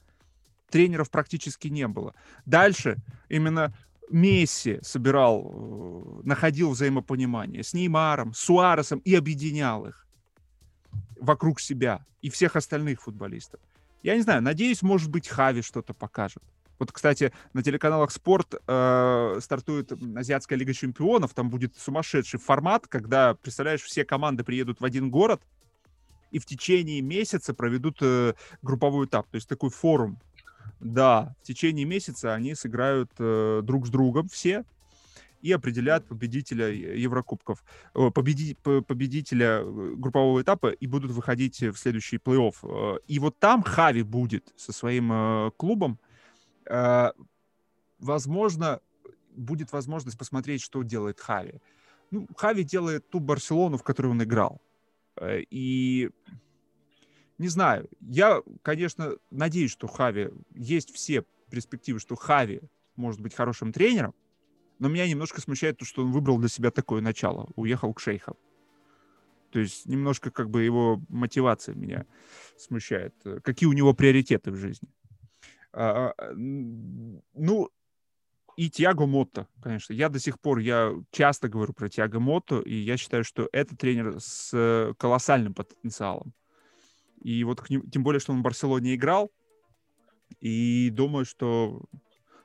[0.70, 2.14] тренеров практически не было.
[2.46, 2.96] Дальше
[3.28, 3.74] именно
[4.10, 10.06] Месси собирал, э, находил взаимопонимание с Неймаром, Суаресом и объединял их
[11.20, 13.60] вокруг себя и всех остальных футболистов.
[14.02, 16.42] Я не знаю, надеюсь, может быть, Хави что-то покажет.
[16.78, 21.32] Вот, кстати, на телеканалах «Спорт» э, стартует Азиатская лига чемпионов.
[21.32, 25.40] Там будет сумасшедший формат, когда, представляешь, все команды приедут в один город
[26.32, 29.28] и в течение месяца проведут э, групповой этап.
[29.28, 30.18] То есть такой форум.
[30.82, 34.64] Да, в течение месяца они сыграют э, друг с другом все
[35.40, 37.64] и определят победителя Еврокубков,
[38.14, 42.96] победи, победителя э, группового этапа и будут выходить в следующий плей-офф.
[42.96, 45.98] Э, и вот там Хави будет со своим э, клубом,
[46.66, 47.10] Э,
[47.98, 48.80] возможно,
[49.34, 51.60] будет возможность посмотреть, что делает Хави.
[52.10, 54.60] Ну, Хави делает ту Барселону, в которой он играл.
[55.16, 56.10] Э, и
[57.42, 62.60] не знаю, я, конечно, надеюсь, что Хави есть все перспективы, что Хави
[62.94, 64.14] может быть хорошим тренером,
[64.78, 68.36] но меня немножко смущает то, что он выбрал для себя такое начало, уехал к шейхам.
[69.50, 72.06] То есть немножко как бы его мотивация меня
[72.56, 73.12] смущает.
[73.42, 74.88] Какие у него приоритеты в жизни?
[75.72, 77.70] А, а, ну,
[78.56, 79.94] и Тиаго Мотто, конечно.
[79.94, 83.76] Я до сих пор, я часто говорю про Тиаго Мотто, и я считаю, что это
[83.76, 86.32] тренер с колоссальным потенциалом.
[87.22, 89.30] И вот тем более, что он в Барселоне играл,
[90.40, 91.82] и думаю, что...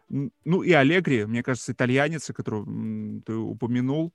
[0.10, 2.66] Ну, и Алегри, мне кажется, итальянец, которого
[3.26, 4.14] ты упомянул,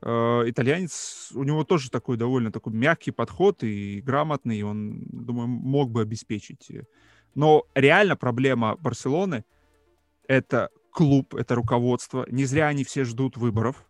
[0.00, 5.90] э, итальянец, у него тоже такой довольно такой мягкий подход и грамотный, он, думаю, мог
[5.90, 6.70] бы обеспечить.
[7.34, 9.44] Но реально проблема Барселоны—
[10.28, 12.26] это клуб, это руководство.
[12.30, 13.84] Не зря они все ждут выборов,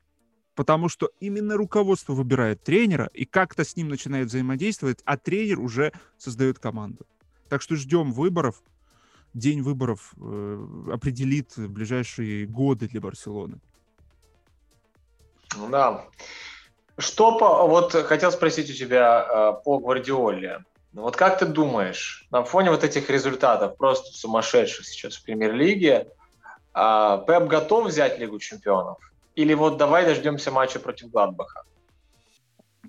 [0.54, 5.92] потому что именно руководство выбирает тренера и как-то с ним начинает взаимодействовать, а тренер уже
[6.18, 7.06] создает команду.
[7.48, 8.62] Так что ждем выборов.
[9.32, 13.60] День выборов э, определит ближайшие годы для Барселоны.
[15.56, 16.06] Ну да.
[16.98, 17.66] Что по...
[17.66, 19.26] Вот хотел спросить у тебя
[19.58, 20.64] э, по Гвардиоле.
[20.92, 26.06] Ну вот как ты думаешь, на фоне вот этих результатов, просто сумасшедших сейчас в премьер-лиге,
[26.72, 28.98] а, Пеп готов взять Лигу чемпионов?
[29.34, 31.64] Или вот давай дождемся матча против Гладбаха?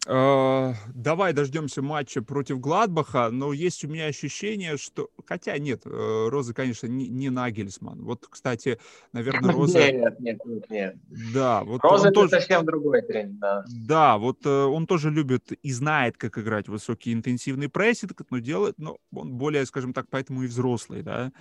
[0.07, 5.09] Э, давай дождемся матча против Гладбаха, но есть у меня ощущение, что...
[5.25, 8.03] Хотя нет, э, Роза, конечно, не, не Нагельсман.
[8.03, 8.79] Вот, кстати,
[9.13, 9.79] наверное, Роза...
[9.79, 10.95] Нет, нет, нет, нет.
[11.33, 12.29] Да, вот Роза это тоже...
[12.29, 13.65] совсем другой тренер, да.
[13.67, 18.75] Да, вот э, он тоже любит и знает, как играть высокий интенсивный прессинг, но делает,
[18.77, 21.31] но он более, скажем так, поэтому и взрослый, да.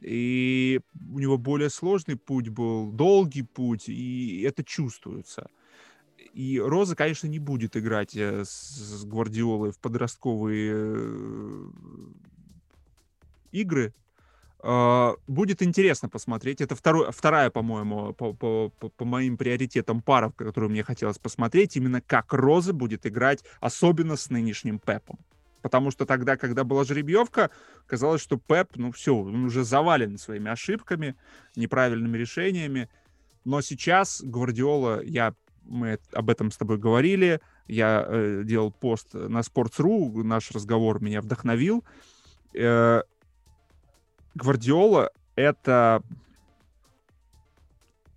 [0.00, 0.80] И
[1.12, 5.48] у него более сложный путь был, долгий путь, и это чувствуется.
[6.34, 11.68] И Роза, конечно, не будет играть э, с, Гвардиолой в подростковые э,
[13.52, 13.92] игры.
[14.60, 16.60] Uh, будет интересно посмотреть.
[16.60, 21.76] Это второй, вторая, по-моему, по, по, по, по моим приоритетам пара, которую мне хотелось посмотреть,
[21.76, 25.20] именно как Роза будет играть, особенно с нынешним Пепом.
[25.62, 27.50] Потому что тогда, когда была жеребьевка,
[27.86, 31.16] казалось, что Пеп, ну все, он уже завален своими ошибками,
[31.56, 32.88] неправильными решениями.
[33.44, 35.34] Но сейчас Гвардиола, я
[35.68, 41.20] мы об этом с тобой говорили, я э, делал пост на Sports.ru, наш разговор меня
[41.20, 41.84] вдохновил.
[42.54, 43.02] Э,
[44.34, 46.02] Гвардиола— это...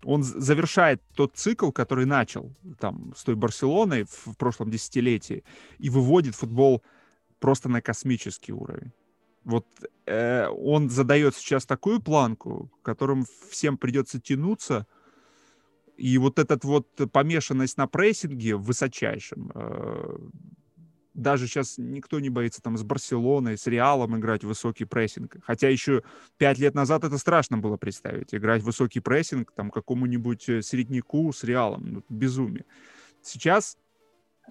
[0.04, 5.44] Он завершает тот цикл, который начал там с той Барселоной в, в прошлом десятилетии
[5.78, 6.82] и выводит футбол
[7.42, 8.94] просто на космический уровень.
[9.44, 9.68] Вот
[10.06, 14.88] э, он задает сейчас такую планку, которым всем придется тянуться—
[16.02, 20.18] и вот этот вот помешанность на прессинге высочайшем, э,
[21.14, 25.38] даже сейчас никто не боится там с Барселоной, с Реалом играть высокий прессинг.
[25.44, 26.02] Хотя еще
[26.38, 28.34] пять лет назад это страшно было представить.
[28.34, 31.86] Играть высокий прессинг там какому-нибудь э, середняку с Реалом.
[31.86, 32.66] Ну, безумие.
[33.22, 33.78] Сейчас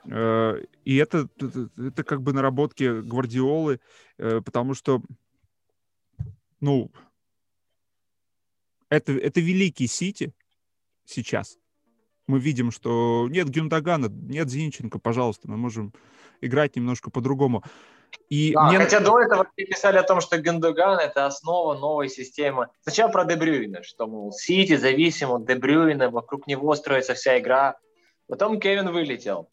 [0.07, 3.81] и это, это, это как бы наработки Гвардиолы,
[4.19, 5.03] э, потому что,
[6.61, 6.91] ну,
[8.89, 10.33] это, это великий Сити,
[11.05, 11.59] сейчас.
[12.27, 15.93] Мы видим, что нет Гюндагана, нет Зинченко, пожалуйста, мы можем
[16.41, 17.63] играть немножко по-другому.
[18.29, 18.79] И да, мне...
[18.79, 22.69] Хотя до этого писали о том, что Гюндаган– это основа новой системы.
[22.83, 27.79] Сначала про Дебрюина, что, мол, Сити зависим от Дебрюина, вокруг него строится вся игра.
[28.29, 29.51] Потом Кевин вылетел.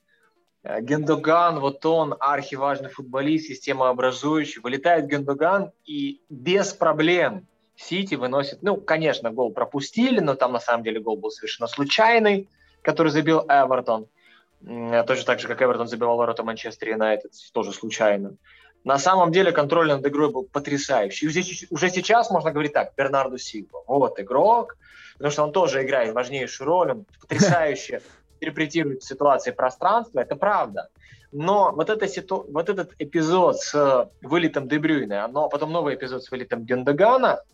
[0.68, 4.62] Э, Гендоган, вот он, архиважный футболист, системообразующий.
[4.62, 7.48] Вылетает Гендоган и без проблем
[7.78, 12.50] Сити выносит, ну, конечно, гол пропустили, но там на самом деле гол был совершенно случайный,
[12.82, 14.08] который забил Эвертон.
[15.06, 18.36] Точно так же, как Эвертон забивал ворота Манчестер Юнайтед, тоже случайно.
[18.84, 21.28] На самом деле контроль над игрой был потрясающий.
[21.28, 24.76] И уже сейчас можно говорить так, Бернарду Силва, вот игрок,
[25.14, 28.02] потому что он тоже играет важнейшую роль, он потрясающе
[28.40, 30.90] интерпретирует ситуации пространства, это правда.
[31.32, 32.46] Но вот, это ситу...
[32.50, 37.42] вот этот эпизод с вылетом Дебрюйна, но потом новый эпизод с вылетом Гендагана–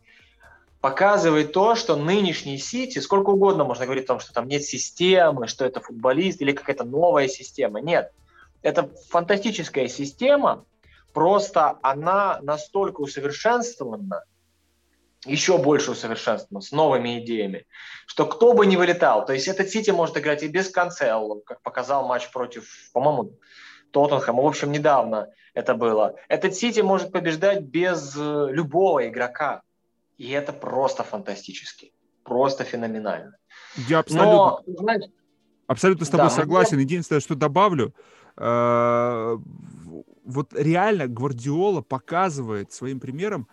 [0.84, 5.48] показывает то, что нынешний Сити, сколько угодно можно говорить о том, что там нет системы,
[5.48, 7.80] что это футболист или какая-то новая система.
[7.80, 8.12] Нет.
[8.64, 10.66] Это фантастическая система,
[11.14, 14.26] просто она настолько усовершенствована,
[15.26, 17.66] еще больше усовершенствована, с новыми идеями,
[18.06, 21.62] что кто бы ни вылетал, то есть этот Сити может играть и без Канцелло, как
[21.62, 23.34] показал матч против, по-моему,
[23.92, 26.16] Тоттенхэма, в общем, недавно это было.
[26.28, 29.62] Этот Сити может побеждать без э, любого игрока.
[30.18, 31.94] И это просто фантастически.
[32.24, 33.38] Просто феноменально.
[33.88, 35.04] Я абсолютно, Но, знаешь,
[35.68, 36.78] абсолютно с тобой да, согласен.
[36.78, 36.84] Я...
[36.84, 37.94] Единственное, что добавлю,
[38.38, 39.38] э,
[40.26, 43.48] вот реально Гвардиола показывает своим примером,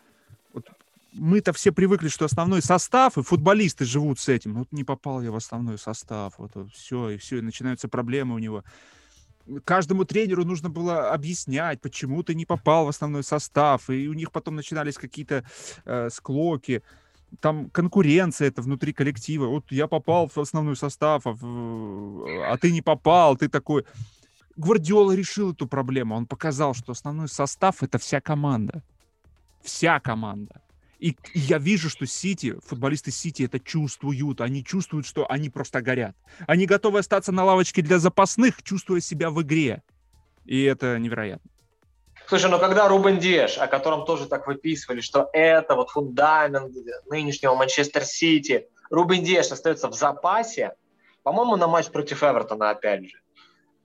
[1.13, 4.55] мы-то все привыкли, что основной состав, и футболисты живут с этим.
[4.55, 8.35] Вот не попал я в основной состав, вот, вот все, и все, и начинаются проблемы
[8.35, 8.65] у него
[9.65, 14.31] каждому тренеру нужно было объяснять, почему ты не попал в основной состав, и у них
[14.31, 15.45] потом начинались какие-то
[15.85, 16.83] э, склоки,
[17.41, 19.47] там конкуренция это внутри коллектива.
[19.47, 21.33] Вот я попал в основной состав, а,
[22.53, 23.85] а ты не попал, ты такой.
[24.57, 26.17] Гвардиола решил эту проблему.
[26.17, 28.83] Он показал, что основной состав это вся команда.
[29.63, 30.61] Вся команда.
[31.01, 34.43] И я вижу, что Сити, футболисты Сити это чувствуют.
[34.43, 36.15] Они чувствуют, что они просто горят.
[36.47, 39.83] Они готовы остаться на лавочке для запасных, чувствуя себя в игре.
[40.45, 41.51] И это невероятно.
[42.27, 46.73] Слушай, ну когда Рубен Диэш, о котором тоже так выписывали, что это вот фундамент
[47.09, 50.75] нынешнего Манчестер Сити, Рубен Диэш остается в запасе,
[51.23, 53.21] по-моему, на матч против Эвертона опять же.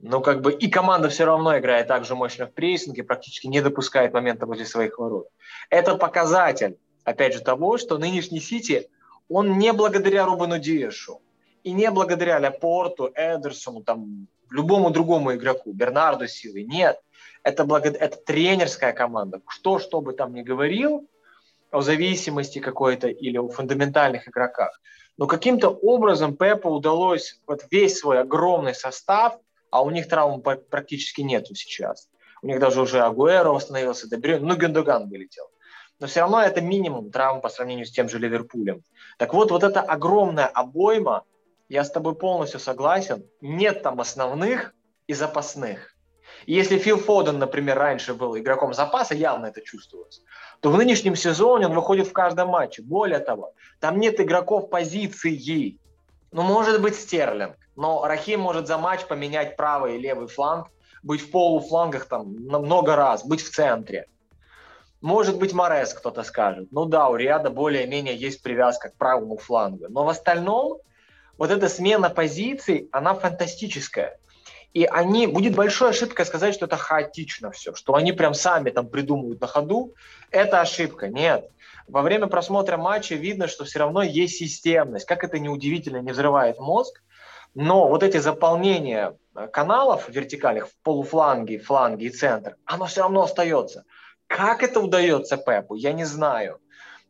[0.00, 3.62] Ну, как бы и команда все равно играет так же мощно в прессинге, практически не
[3.62, 5.28] допускает момента возле своих ворот.
[5.70, 8.90] Это показатель опять же, того, что нынешний Сити,
[9.28, 11.22] он не благодаря Рубену Диэшу
[11.62, 17.00] и не благодаря Лепорту, Эдерсону, там, любому другому игроку, Бернарду Силы, нет.
[17.42, 17.88] Это, благо...
[17.88, 19.40] это тренерская команда.
[19.48, 21.08] Что, что бы там ни говорил
[21.70, 24.80] о зависимости какой-то или о фундаментальных игроках,
[25.16, 29.38] но каким-то образом Пепу удалось вот весь свой огромный состав,
[29.70, 32.08] а у них травм практически нету сейчас.
[32.42, 35.46] У них даже уже Агуэро восстановился, Дебрюн, ну Гендоган вылетел
[35.98, 38.82] но все равно это минимум травм по сравнению с тем же Ливерпулем.
[39.18, 41.24] Так вот, вот эта огромная обойма,
[41.68, 44.74] я с тобой полностью согласен, нет там основных
[45.06, 45.96] и запасных.
[46.44, 50.22] И если Фил Фоден, например, раньше был игроком запаса, явно это чувствовалось,
[50.60, 52.82] то в нынешнем сезоне он выходит в каждом матче.
[52.82, 55.78] Более того, там нет игроков позиции.
[56.32, 60.68] Ну, может быть, Стерлинг, но Рахим может за матч поменять правый и левый фланг,
[61.02, 64.06] быть в полуфлангах там много раз, быть в центре.
[65.06, 66.66] Может быть, Морес кто-то скажет.
[66.72, 69.86] Ну да, у Риада более-менее есть привязка к правому флангу.
[69.88, 70.78] Но в остальном
[71.38, 74.18] вот эта смена позиций, она фантастическая.
[74.74, 78.88] И они, будет большой ошибкой сказать, что это хаотично все, что они прям сами там
[78.88, 79.94] придумывают на ходу.
[80.32, 81.06] Это ошибка.
[81.06, 81.48] Нет.
[81.86, 85.06] Во время просмотра матча видно, что все равно есть системность.
[85.06, 87.00] Как это неудивительно, не взрывает мозг.
[87.54, 89.16] Но вот эти заполнения
[89.52, 93.84] каналов вертикальных в полуфланге, фланге и центр, оно все равно остается.
[94.26, 96.60] Как это удается Пепу, я не знаю.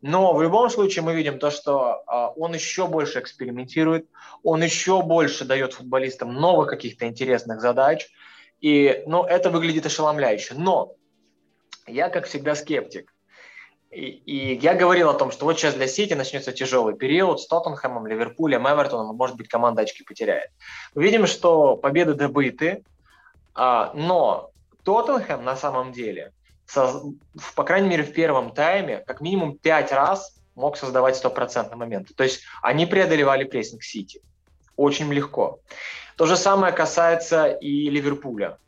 [0.02, 4.06] Но в любом случае мы видим то, что э, он еще больше экспериментирует,
[4.42, 8.08] он еще больше дает футболистам новых каких-то интересных задач.
[8.60, 10.54] И ну, это выглядит ошеломляюще.
[10.56, 10.92] Но
[11.86, 13.12] я, как всегда, скептик.
[13.90, 17.46] И, и я говорил о том, что вот сейчас для Сити начнется тяжелый период с
[17.46, 20.50] Тоттенхэмом, Ливерпулем, Эвертоном, может быть, команда очки потеряет.
[20.94, 22.84] Мы видим, что победы добыты,
[23.54, 24.50] а, но
[24.84, 26.32] Тоттенхэм на самом деле
[26.66, 27.02] со,
[27.54, 32.14] по крайней мере, в первом тайме как минимум пять раз мог создавать стопроцентные моменты.
[32.14, 34.20] То есть они преодолевали прессинг Сити.
[34.76, 35.60] Очень легко.
[36.16, 38.58] То же самое касается и Ливерпуля.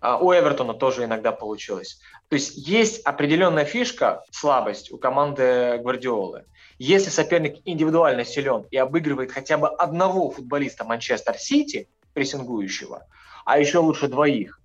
[0.00, 2.00] А, у Эвертона тоже иногда получилось.
[2.28, 6.44] То есть есть определенная фишка, слабость у команды Гвардиолы.
[6.78, 13.06] Если соперник индивидуально силен и обыгрывает хотя бы одного футболиста Манчестер Сити, прессингующего,
[13.44, 14.57] а еще лучше двоих,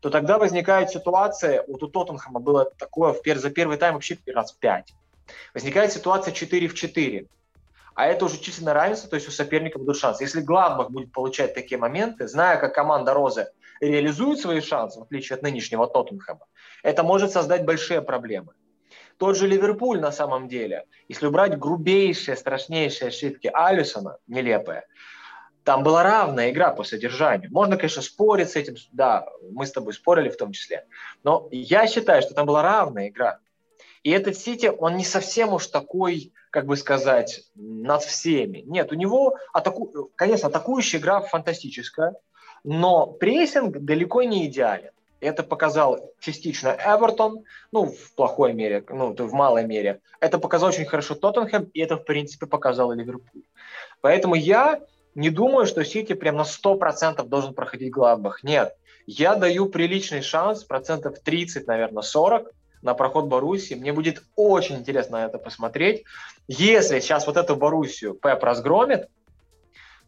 [0.00, 4.18] то тогда возникает ситуация, вот у Тоттенхэма было такое в пер, за первый тайм вообще
[4.26, 4.94] раз в 5.
[5.54, 7.26] Возникает ситуация 4 в 4.
[7.94, 10.22] А это уже численное равенство, то есть у соперника будут шансы.
[10.22, 13.48] Если Гладбах будет получать такие моменты, зная, как команда Розы
[13.80, 16.46] реализует свои шансы, в отличие от нынешнего Тоттенхэма,
[16.82, 18.52] это может создать большие проблемы.
[19.16, 24.84] Тот же Ливерпуль на самом деле, если убрать грубейшие, страшнейшие ошибки Алисона, нелепые,
[25.66, 27.50] там была равная игра по содержанию.
[27.50, 30.86] Можно, конечно, спорить с этим, да, мы с тобой спорили в том числе,
[31.24, 33.40] но я считаю, что там была равная игра.
[34.04, 38.58] И этот Сити, он не совсем уж такой, как бы сказать, над всеми.
[38.58, 40.12] Нет, у него, атаку...
[40.14, 42.14] конечно, атакующая игра фантастическая,
[42.62, 44.92] но прессинг далеко не идеален.
[45.18, 47.42] Это показал частично Эвертон,
[47.72, 50.00] ну, в плохой мере, ну, в малой мере.
[50.20, 53.42] Это показал очень хорошо Тоттенхэм, и это, в принципе, показал Ливерпуль.
[54.00, 54.80] Поэтому я
[55.16, 58.44] не думаю, что Сити прям на 100% должен проходить Гладбах.
[58.44, 62.52] Нет, я даю приличный шанс, процентов 30, наверное, 40
[62.82, 63.74] на проход Боруссии.
[63.74, 66.04] Мне будет очень интересно это посмотреть.
[66.48, 69.08] Если сейчас вот эту Боруссию Пеп разгромит,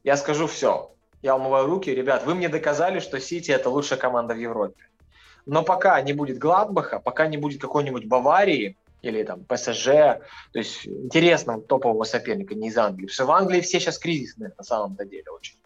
[0.04, 0.92] я скажу все.
[1.22, 1.90] Я умываю руки.
[1.90, 4.84] Ребят, вы мне доказали, что Сити– это лучшая команда в Европе.
[5.46, 10.86] Но пока не будет Гладбаха, пока не будет какой-нибудь Баварии или там ПСЖ, то есть
[10.86, 13.06] интересного топового соперника не из Англии.
[13.06, 15.58] Что в Англии все сейчас кризисные на самом-то деле очень.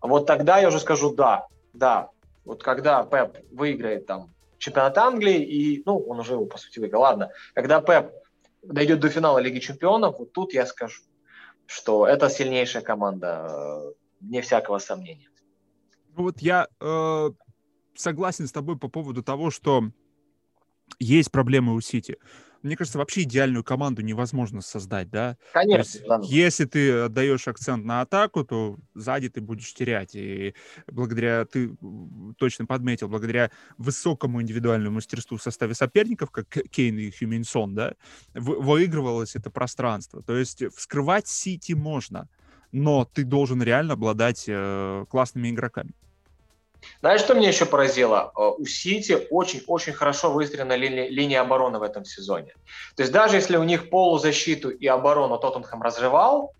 [0.00, 2.10] Вот тогда я уже скажу да, да.
[2.44, 7.02] Вот когда Пеп выиграет там чемпионат Англии, и, ну, он уже его, по сути, выиграл.
[7.02, 8.12] Ладно, когда Пеп
[8.62, 11.02] дойдет до финала Лиги Чемпионов, вот тут я скажу,
[11.66, 15.28] что это сильнейшая команда, э, не всякого сомнения.
[16.16, 17.30] Ну вот я э,
[17.94, 19.84] согласен с тобой по поводу того, что
[20.98, 22.16] есть проблемы у Сити.
[22.66, 25.36] Мне кажется, вообще идеальную команду невозможно создать, да?
[25.52, 26.00] Конечно.
[26.18, 26.20] да.
[26.24, 30.16] Если ты отдаешь акцент на атаку, то сзади ты будешь терять.
[30.16, 30.52] И
[30.88, 31.76] благодаря, ты
[32.38, 37.94] точно подметил, благодаря высокому индивидуальному мастерству в составе соперников, как Кейн и Хюминсон, да,
[38.34, 40.22] выигрывалось это пространство.
[40.24, 42.28] То есть вскрывать Сити можно,
[42.72, 45.92] но ты должен реально обладать э, классными игроками.
[47.00, 48.32] Знаешь, что меня еще поразило?
[48.36, 52.54] Э, у Сити очень-очень хорошо выстроена линия, линия обороны в этом сезоне.
[52.96, 56.54] То есть даже если у них полузащиту и оборону Тоттенхэм разрывал,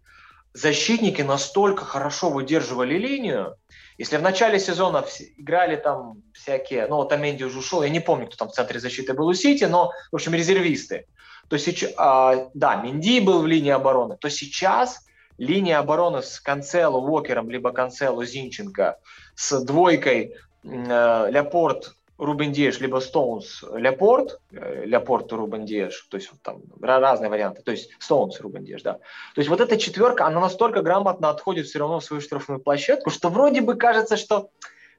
[0.53, 3.57] защитники настолько хорошо выдерживали линию.
[3.99, 5.05] Если в начале сезона
[5.37, 8.79] играли там всякие, ну вот Аменди уже ушел, я не помню, кто там в центре
[8.79, 11.07] защиты был у Сити, но, в общем, резервисты.
[11.49, 15.07] То сейчас, да, Менди был в линии обороны, то сейчас
[15.39, 18.99] линия обороны с Канцело, Уокером, либо Канцело, Зинченко,
[19.35, 20.35] с двойкой
[20.65, 27.29] э, Ляпорт, Рубен Диэш, либо Стоунс, Ляпорт, э, Ляпорт, Рубен Диэш, то есть там разные
[27.29, 28.95] варианты, то есть Стоунс, Рубен Диэш, да.
[28.95, 33.11] То есть вот эта четверка, она настолько грамотно отходит все равно в свою штрафную площадку,
[33.11, 34.49] что вроде бы кажется, что,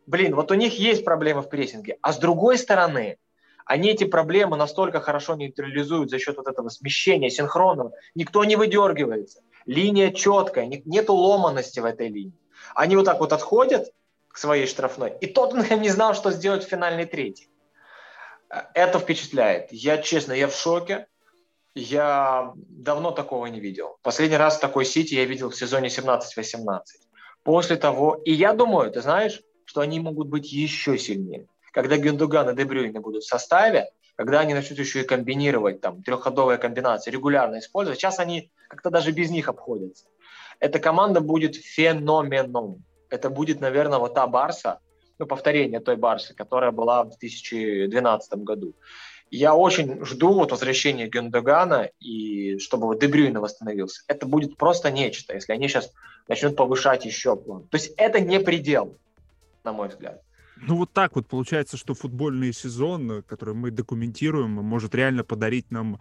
[0.05, 3.17] блин, вот у них есть проблемы в прессинге, а с другой стороны,
[3.65, 9.41] они эти проблемы настолько хорошо нейтрализуют за счет вот этого смещения, синхрона, никто не выдергивается
[9.68, 12.34] линия четкая, нету ломаности в этой линии.
[12.74, 13.93] Они вот так вот отходят
[14.30, 17.49] к своей штрафной, и Тоттенхэм не знал, что сделать в финальной третьей.
[18.74, 19.72] Это впечатляет.
[19.72, 21.07] Я, честно, я в шоке.
[21.76, 23.97] Я давно такого не видел.
[24.01, 26.80] Последний раз такой Сити я видел в сезоне 17-18.
[27.43, 31.47] После того, и я думаю, ты знаешь, что они могут быть еще сильнее.
[31.72, 36.57] Когда Гюндуган и Дебрюйны будут в составе, когда они начнут еще и комбинировать, там, трехходовые
[36.57, 40.05] комбинации, регулярно использовать, сейчас они как-то даже без них обходятся.
[40.59, 42.84] Эта команда будет феноменом.
[43.09, 44.80] Это будет, наверное, вот та Барса,
[45.20, 48.74] ну, повторение той Барсы, которая была в 2012 году.
[49.30, 54.01] Я очень жду вот возвращения Гюндогана и чтобы вот Дебрюйна восстановился.
[54.07, 55.91] Это будет просто нечто, если они сейчас
[56.28, 57.36] начнут повышать еще.
[57.36, 58.97] То есть это не предел,
[59.63, 60.24] на мой взгляд.
[60.62, 65.99] Ну вот так вот получается, что футбольный сезон, который мы документируем, может реально подарить нам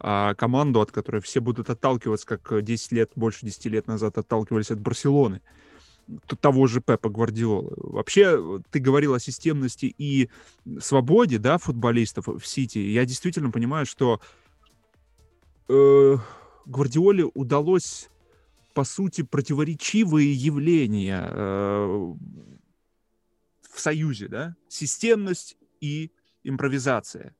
[0.00, 4.70] а, команду, от которой все будут отталкиваться, как 10 лет, больше 10 лет назад отталкивались
[4.70, 5.40] от Барселоны
[6.40, 7.74] того же Пепа Гвардиолы.
[7.76, 10.30] Вообще, ты говорил о системности и
[10.80, 12.78] свободе, да, футболистов в Сити.
[12.78, 14.20] Я действительно понимаю, что
[15.68, 16.16] э,
[16.66, 18.08] Гвардиоле удалось,
[18.74, 22.14] по сути, противоречивые явления э,
[23.78, 26.10] в союзе, да, системность и
[26.42, 27.36] импровизация.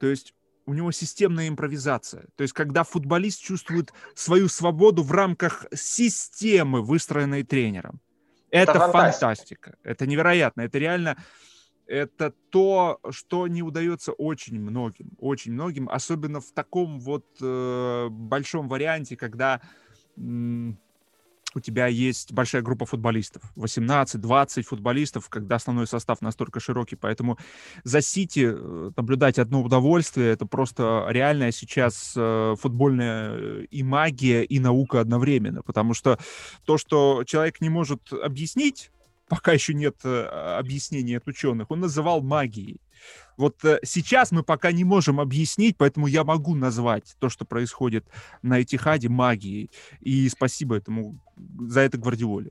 [0.00, 0.34] То есть
[0.66, 2.26] у него системная импровизация.
[2.34, 8.00] То есть когда футболист чувствует свою свободу в рамках системы, выстроенной тренером.
[8.50, 9.20] Это, это фантастика.
[9.20, 9.76] фантастика.
[9.84, 10.62] Это невероятно.
[10.62, 11.16] Это реально
[11.86, 18.68] это то, что не удается очень многим, очень многим, особенно в таком вот э, большом
[18.68, 19.60] варианте, когда
[21.56, 27.38] у тебя есть большая группа футболистов, 18-20 футболистов, когда основной состав настолько широкий, поэтому
[27.82, 34.44] за Сити э, наблюдать одно удовольствие, это просто реальная сейчас э, футбольная э, и магия,
[34.44, 36.18] и наука одновременно, потому что
[36.66, 38.90] то, что человек не может объяснить,
[39.26, 42.80] пока еще нет объяснений от ученых, он называл магией.
[43.36, 48.06] Вот э, сейчас мы пока не можем объяснить, поэтому я могу назвать то, что происходит
[48.42, 49.70] на Этихаде, магией.
[50.00, 51.18] И спасибо этому
[51.60, 52.50] за это Гвардиоле.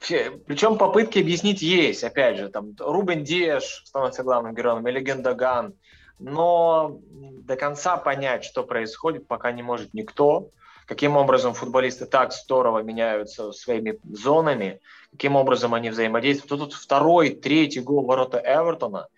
[0.00, 5.74] Причем попытки объяснить есть, опять же, там Рубен Диэш становится главным героем, или Гендаган,
[6.18, 10.50] но до конца понять, что происходит, пока не может никто.
[10.86, 16.62] каким образом футболисты так здорово меняются своими зонами, каким образом они взаимодействуют.
[16.62, 19.08] Тут второй, третий гол ворота Эвертона–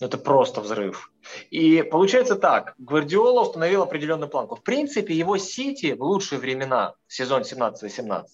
[0.00, 1.12] это просто взрыв.
[1.50, 4.56] И получается так, Гвардиола установил определенную планку.
[4.56, 8.24] В принципе, его Сити в лучшие времена, сезон 17-18,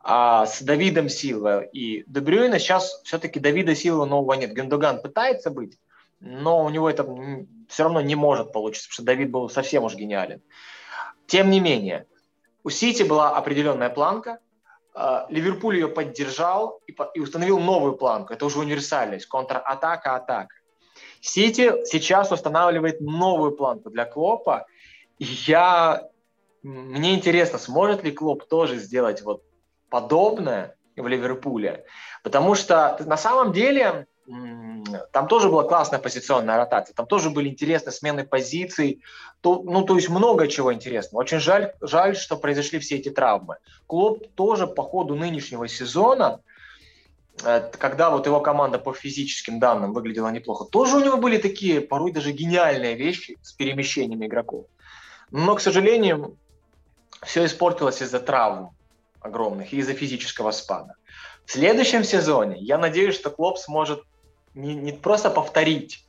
[0.00, 4.54] а с Давидом Силва и Дебрюйна сейчас все-таки Давида Силва нового нет.
[4.54, 5.78] Гендоган пытается быть,
[6.20, 7.04] но у него это
[7.68, 10.42] все равно не может получиться, потому что Давид был совсем уж гениален.
[11.26, 12.06] Тем не менее,
[12.62, 14.38] у Сити была определенная планка,
[14.94, 16.80] а, Ливерпуль ее поддержал
[17.14, 18.32] и установил новую планку.
[18.32, 20.54] Это уже универсальность, контратака, атака.
[21.20, 24.66] Сити сейчас устанавливает новую планку для Клопа.
[25.18, 26.08] Я...
[26.62, 29.42] Мне интересно, сможет ли Клоп тоже сделать вот
[29.88, 31.84] подобное в Ливерпуле?
[32.22, 34.06] Потому что на самом деле
[35.12, 39.02] там тоже была классная позиционная ротация, там тоже были интересные смены позиций,
[39.40, 41.20] то, ну, то есть много чего интересного.
[41.20, 43.56] Очень жаль, жаль, что произошли все эти травмы.
[43.86, 46.40] Клуб тоже по ходу нынешнего сезона,
[47.42, 52.12] когда вот его команда по физическим данным выглядела неплохо, тоже у него были такие порой
[52.12, 54.66] даже гениальные вещи с перемещениями игроков.
[55.30, 56.36] Но, к сожалению,
[57.22, 58.70] все испортилось из-за травм
[59.20, 60.94] огромных и из-за физического спада.
[61.44, 64.02] В следующем сезоне я надеюсь, что Клоп сможет
[64.54, 66.04] не, не просто повторить,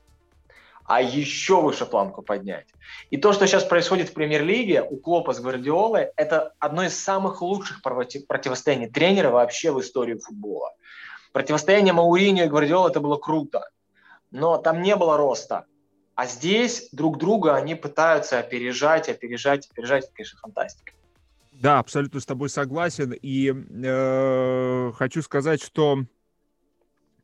[0.85, 2.67] а еще выше планку поднять.
[3.09, 7.41] И то, что сейчас происходит в премьер-лиге у Клопа с Гвардиолой, это одно из самых
[7.41, 10.73] лучших противостояний тренера вообще в истории футбола.
[11.37, 13.69] Противостояние Мауриньо и Гвардиола это было круто,
[14.31, 15.67] но там не было роста.
[16.15, 20.05] А здесь друг друга они пытаются опережать, опережать, опережать.
[20.05, 20.93] Это, конечно, фантастика.
[21.51, 23.13] Да, абсолютно с тобой согласен.
[23.21, 25.99] И э, хочу сказать, что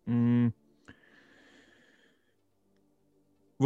[0.06, 0.54] вот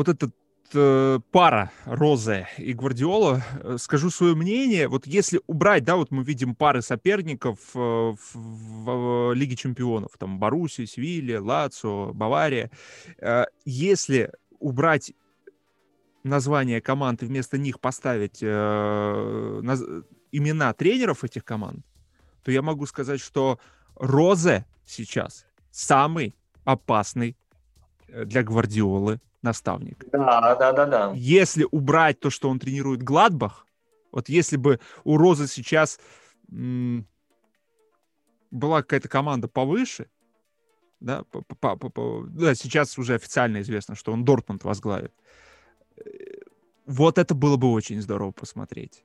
[0.07, 0.33] этот
[0.74, 6.24] э, пара Розе и Гвардиола, э, скажу свое мнение, вот если убрать, да, вот мы
[6.24, 12.72] видим пары соперников э, в, в, в Лиге Чемпионов, там Баруси, Севилья, Лацио, Бавария,
[13.18, 15.13] э, если убрать
[16.24, 19.84] название команд и вместо них поставить э, наз...
[20.32, 21.86] имена тренеров этих команд,
[22.43, 23.59] то я могу сказать, что
[23.95, 27.38] Розе сейчас самый опасный
[28.07, 30.05] э, для Гвардиолы наставник.
[30.11, 31.11] Да, да, да, да.
[31.15, 33.65] Если убрать то, что он тренирует Гладбах,
[34.11, 35.99] вот если бы у Розы сейчас
[36.51, 37.07] м-
[38.51, 40.07] была какая-то команда повыше,
[40.99, 45.13] да, по, по, по, по, да, сейчас уже официально известно, что он Дортмунд возглавит.
[45.97, 46.01] Э,
[46.85, 49.03] вот это было бы очень здорово посмотреть.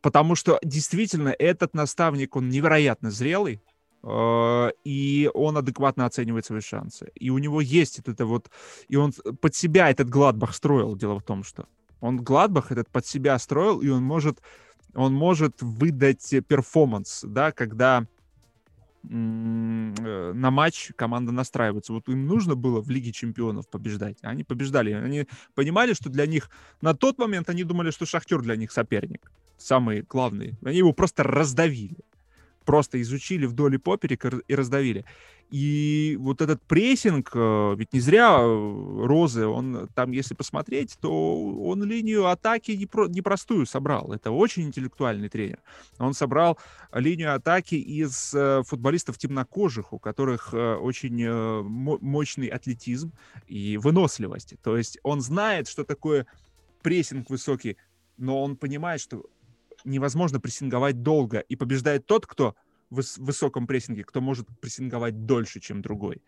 [0.00, 3.71] Потому что действительно этот наставник, он невероятно зрелый, Э,
[4.04, 7.12] и он адекватно оценивает свои шансы.
[7.14, 8.50] И у него есть это, это вот...
[8.88, 10.96] И он под себя этот Гладбах строил.
[10.96, 11.66] Дело в том, что
[12.00, 14.42] он Гладбах этот под себя строил, и он может,
[14.94, 18.04] он может выдать перформанс, да, когда
[19.04, 21.92] э, на матч команда настраивается.
[21.92, 24.18] Вот им нужно было в Лиге чемпионов побеждать.
[24.22, 24.90] Они побеждали.
[24.90, 26.50] Они понимали, что для них...
[26.80, 29.30] На тот момент они думали, что Шахтер для них соперник.
[29.56, 30.58] Самый главный.
[30.64, 31.98] Они его просто раздавили
[32.64, 35.04] просто изучили вдоль и поперек и раздавили.
[35.52, 41.52] И вот этот прессинг, э, ведь не зря э, Розы, он там, если посмотреть, то
[41.62, 44.14] он линию атаки непростую собрал.
[44.14, 45.58] Это очень интеллектуальный тренер.
[45.98, 46.58] Он собрал
[46.94, 51.30] линию атаки из э, футболистов темнокожих, у которых очень
[51.62, 53.12] мощный атлетизм
[53.46, 54.54] и выносливость.
[54.62, 56.26] То есть он знает, что такое
[56.82, 57.76] прессинг высокий,
[58.16, 59.26] но он понимает, что
[59.84, 61.38] невозможно прессинговать долго.
[61.40, 62.54] И побеждает тот, кто
[62.90, 66.22] в высоком прессинге, кто может прессинговать дольше, чем другой.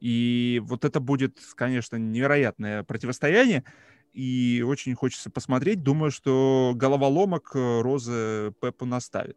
[0.00, 3.64] И вот это будет, конечно, невероятное противостояние.
[4.12, 5.82] И очень хочется посмотреть.
[5.82, 9.36] Думаю, что головоломок э, Розы Пепу наставит.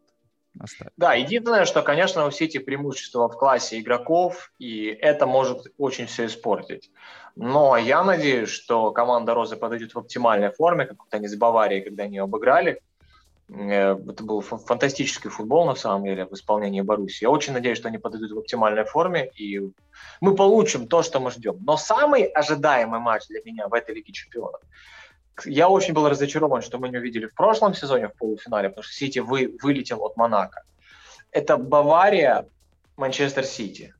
[0.54, 0.92] наставит.
[0.96, 6.26] Да, единственное, что, конечно, у Сити преимущество в классе игроков, и это может очень все
[6.26, 6.90] испортить.
[7.36, 11.82] Но я надеюсь, что команда Розы подойдет в оптимальной форме, как вот они с Баварией,
[11.82, 12.80] когда они обыграли.
[13.52, 17.24] Э, это был фантастический футбол, на самом деле, в исполнении Баруси.
[17.24, 19.60] Я очень надеюсь, что они подойдут в оптимальной форме, и
[20.20, 21.58] мы получим то, что мы ждем.
[21.64, 24.60] Но самый ожидаемый матч для меня в этой Лиге Чемпионов
[25.46, 28.92] я очень был разочарован, что мы не увидели в прошлом сезоне в полуфинале, потому что
[28.92, 30.62] Сити вы, вылетел от Монако.
[31.30, 32.46] Это Бавария,
[32.96, 33.94] Манчестер Сити.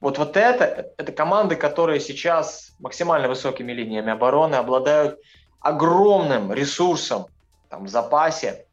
[0.00, 5.18] Вот, вот это, это команды, которые сейчас максимально высокими линиями обороны обладают
[5.60, 7.26] огромным ресурсом
[7.74, 8.66] там, в запасе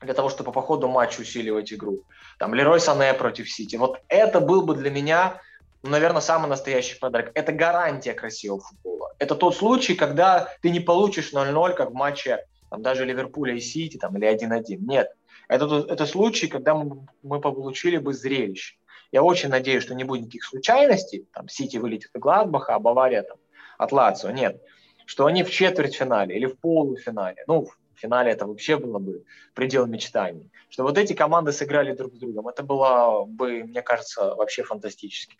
[0.00, 2.00] для того, чтобы по ходу матча усиливать игру.
[2.38, 3.76] Там Лерой Сане против Сити.
[3.76, 5.40] Вот это был бы для меня,
[5.82, 7.30] ну, наверное, самый настоящий подарок.
[7.34, 9.12] Это гарантия красивого футбола.
[9.18, 13.60] Это тот случай, когда ты не получишь 0-0, как в матче там, даже Ливерпуля и
[13.60, 14.78] Сити, там, или 1-1.
[14.80, 15.12] Нет.
[15.48, 18.76] Это, это случай, когда мы, мы получили бы зрелище.
[19.12, 23.24] Я очень надеюсь, что не будет никаких случайностей, там, Сити вылетит от Гладбаха, а Бавария
[23.24, 23.36] там,
[23.76, 24.30] от Лацио.
[24.30, 24.58] Нет.
[25.04, 27.68] Что они в четвертьфинале или в полуфинале, ну,
[28.02, 29.24] финале это вообще было бы
[29.54, 30.50] предел мечтаний.
[30.68, 35.36] Что вот эти команды сыграли друг с другом, это было бы, мне кажется, вообще фантастически.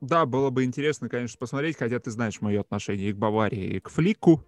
[0.00, 3.80] Да, было бы интересно, конечно, посмотреть, хотя ты знаешь мое отношение и к Баварии, и
[3.80, 4.44] к Флику.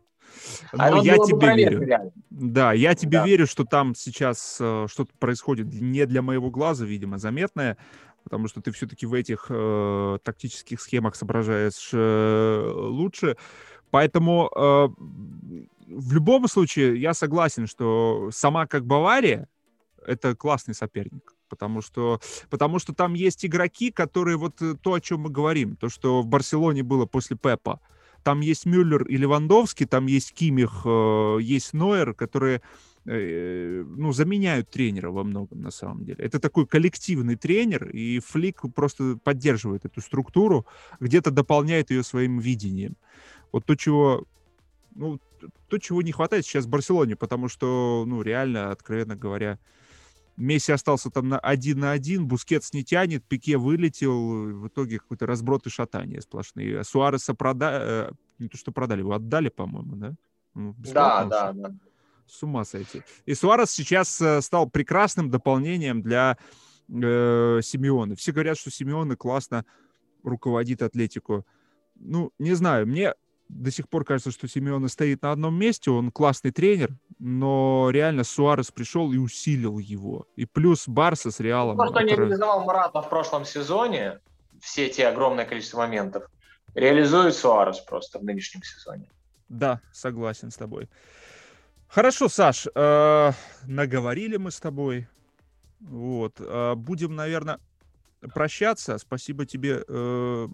[0.74, 1.82] Но а я тебе верю.
[1.82, 2.12] Реально.
[2.28, 3.26] Да, я тебе да.
[3.26, 7.78] верю, что там сейчас э, что-то происходит не для моего глаза, видимо, заметное,
[8.24, 13.38] потому что ты все-таки в этих э, тактических схемах соображаешь э, лучше.
[13.90, 14.88] Поэтому э,
[15.90, 19.48] в любом случае я согласен, что сама как Бавария
[20.06, 22.20] это классный соперник потому что,
[22.50, 26.22] потому что там есть игроки, которые вот э, то, о чем мы говорим, то, что
[26.22, 27.80] в Барселоне было после Пепа.
[28.22, 32.62] Там есть Мюллер и Левандовский, там есть Кимих, э, есть Нойер, которые
[33.06, 36.18] э, ну, заменяют тренера во многом, на самом деле.
[36.18, 40.66] Это такой коллективный тренер, и Флик просто поддерживает эту структуру,
[41.00, 42.96] где-то дополняет ее своим видением.
[43.52, 44.24] Вот то, чего
[44.98, 45.20] ну,
[45.68, 49.58] то, чего не хватает сейчас в Барселоне, потому что, ну, реально, откровенно говоря,
[50.36, 55.26] Месси остался там на один на один, Бускетс не тянет, Пике вылетел, в итоге какой-то
[55.26, 56.84] разброд и шатание сплошные.
[56.84, 60.14] Суареса продали, э, не то что продали, его отдали, по-моему, да?
[60.54, 61.74] Ну, да, да, да.
[62.26, 63.02] С ума сойти.
[63.24, 66.36] И Суарес сейчас э, стал прекрасным дополнением для
[66.88, 68.14] э, Симеона.
[68.14, 69.64] Все говорят, что Симеона классно
[70.22, 71.46] руководит Атлетику.
[71.96, 73.14] Ну, не знаю, мне
[73.48, 78.24] до сих пор кажется, что Симеона стоит на одном месте, он классный тренер, но реально
[78.24, 80.26] Суарес пришел и усилил его.
[80.36, 81.76] И плюс Барса с Реалом.
[81.76, 82.10] То, что который...
[82.10, 84.20] не реализовал Марата в прошлом сезоне,
[84.60, 86.24] все эти огромное количество моментов,
[86.74, 89.08] реализует Суарес просто в нынешнем сезоне.
[89.48, 90.88] Да, согласен с тобой.
[91.88, 93.32] Хорошо, Саш, э,
[93.64, 95.08] наговорили мы с тобой.
[95.80, 97.60] Вот, э, будем, наверное,
[98.34, 98.98] прощаться.
[98.98, 100.48] Спасибо тебе э,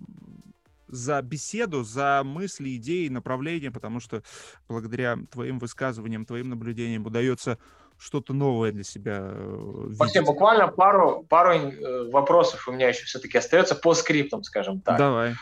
[0.89, 4.23] за беседу, за мысли, идеи, направления, потому что
[4.69, 7.59] благодаря твоим высказываниям, твоим наблюдениям удается
[7.99, 10.01] что-то новое для себя э, видеть.
[10.01, 14.99] Максим, буквально пару, пару э, вопросов у меня еще все-таки остается по скриптам, скажем так.
[14.99, 15.35] Давай.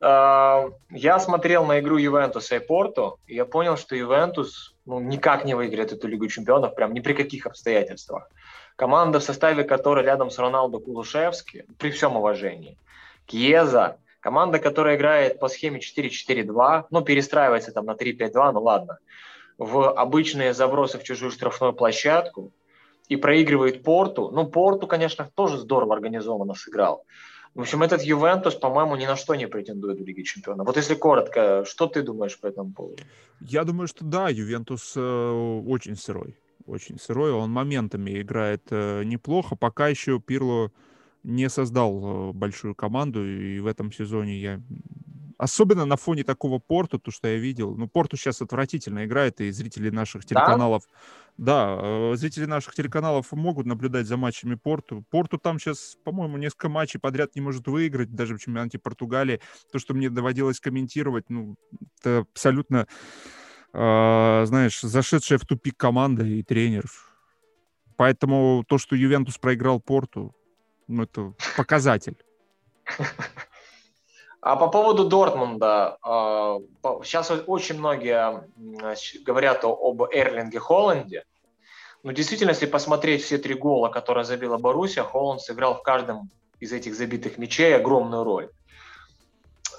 [0.00, 5.44] А, я смотрел на игру Ювентуса и Порту, и я понял, что Ювентус ну, никак
[5.44, 8.30] не выиграет эту Лигу Чемпионов, прям ни при каких обстоятельствах.
[8.76, 12.78] Команда, в составе которой рядом с Роналдо Кулушевски, при всем уважении,
[13.26, 18.98] Кьеза, Команда, которая играет по схеме 4-4-2, ну, перестраивается там на 3-5-2, ну ладно,
[19.58, 22.52] в обычные забросы в чужую штрафную площадку
[23.08, 24.30] и проигрывает Порту.
[24.30, 27.04] Ну, Порту, конечно, тоже здорово организованно сыграл.
[27.54, 30.66] В общем, этот Ювентус, по-моему, ни на что не претендует в Лиге Чемпионов.
[30.66, 33.02] Вот если коротко, что ты думаешь по этому поводу?
[33.40, 36.36] Я думаю, что да, Ювентус э, очень сырой.
[36.66, 37.32] Очень сырой.
[37.32, 39.56] Он моментами играет э, неплохо.
[39.56, 40.70] Пока еще Пирло
[41.28, 44.62] не создал э, большую команду, и в этом сезоне я...
[45.36, 47.76] Особенно на фоне такого Порту, то, что я видел.
[47.76, 50.82] Ну, Порту сейчас отвратительно играет, и зрители наших телеканалов...
[51.36, 51.76] Да?
[51.76, 55.04] да, э, зрители наших телеканалов могут наблюдать за матчами Порту.
[55.10, 59.40] Порту там сейчас, по-моему, несколько матчей подряд не может выиграть, даже в чемпионате Португалии.
[59.70, 61.56] То, что мне доводилось комментировать, ну,
[62.00, 62.88] это абсолютно,
[63.74, 66.84] э, знаешь, зашедшая в тупик команда и тренер.
[67.96, 70.34] Поэтому то, что Ювентус проиграл Порту,
[70.88, 72.16] ну, это показатель.
[74.40, 75.98] А по поводу Дортмунда,
[77.02, 78.44] сейчас а, очень многие
[79.24, 81.24] говорят об Эрлинге Холланде.
[82.04, 86.72] Но действительно, если посмотреть все три гола, которые забила Боруссия, Холланд сыграл в каждом из
[86.72, 88.50] этих забитых мячей огромную роль.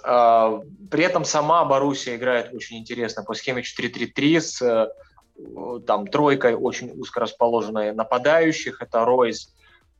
[0.04, 0.62] А,
[0.92, 6.92] при этом сама Боруссия играет очень интересно по схеме 4-3-3 с э, там тройкой очень
[6.92, 8.82] узко расположенной нападающих.
[8.82, 9.54] Это Ройс,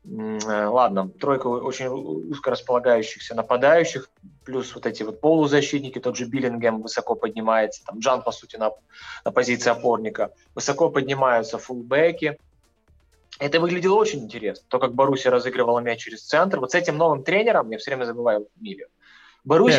[0.06, 4.10] ладно, тройка очень узко располагающихся нападающих,
[4.46, 8.72] плюс вот эти вот полузащитники, тот же Биллингем высоко поднимается, там Джан, по сути, на,
[9.26, 12.38] на позиции опорника, высоко поднимаются фулбеки.
[13.40, 16.60] Это выглядело очень интересно, то, как Боруссия разыгрывала мяч через центр.
[16.60, 18.88] Вот с этим новым тренером, я все время забываю фамилию,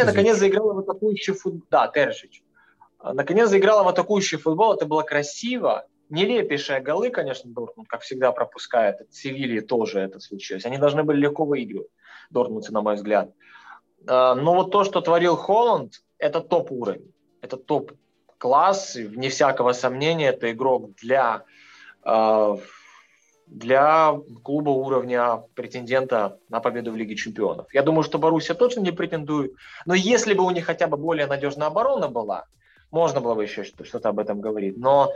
[0.04, 0.16] Терзич.
[0.16, 1.62] наконец заиграла в атакующий футбол.
[1.70, 2.42] Да, Тержич.
[3.02, 9.00] Наконец заиграла в атакующий футбол, это было красиво, Нелепейшие голы, конечно, Дортмунд, как всегда, пропускает.
[9.00, 10.66] От Севильи тоже это случилось.
[10.66, 11.88] Они должны были легко выигрывать,
[12.30, 13.30] Дортмундцы, на мой взгляд.
[14.08, 17.12] А, но вот то, что творил Холланд, это топ-уровень.
[17.42, 21.44] Это топ-класс, вне всякого сомнения, это игрок для,
[22.02, 22.58] а,
[23.46, 27.72] для клуба уровня претендента на победу в Лиге Чемпионов.
[27.72, 29.54] Я думаю, что Боруссия точно не претендует.
[29.86, 32.46] Но если бы у них хотя бы более надежная оборона была,
[32.90, 34.76] можно было бы еще что-то об этом говорить.
[34.76, 35.12] Но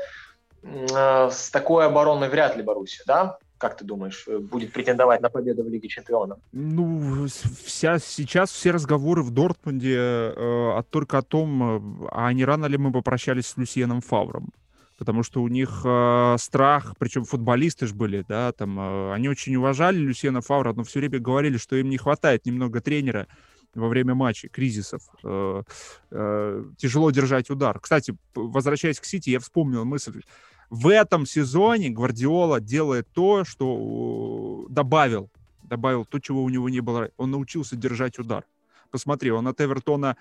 [0.65, 3.39] с такой обороной вряд ли Боруссия, да?
[3.59, 6.39] Как ты думаешь, э, будет претендовать на победу в Лиге Чемпионов?
[6.53, 7.27] Ну,
[7.65, 12.93] вся, сейчас все разговоры в Дортмунде э, только о том, а не рано ли мы
[12.93, 14.53] попрощались с Люсьеном Фавром
[14.99, 19.57] потому что у них э, страх, причем футболисты же были, да, там, э, они очень
[19.57, 23.27] уважали Люсьена Фавра, но все время говорили, что им не хватает немного тренера
[23.75, 25.03] во время матчей, кризисов.
[25.25, 25.63] Э,
[26.11, 27.81] э, тяжело держать удар.
[27.81, 30.23] Кстати, возвращаясь к Сити, я вспомнил мысль.
[30.71, 35.31] В этом сезоне Гвардиола делает то, что добавил,
[35.63, 37.11] добавил то, чего у него не было.
[37.17, 38.45] Он научился держать удар.
[38.91, 40.17] Посмотри, он от Эвертона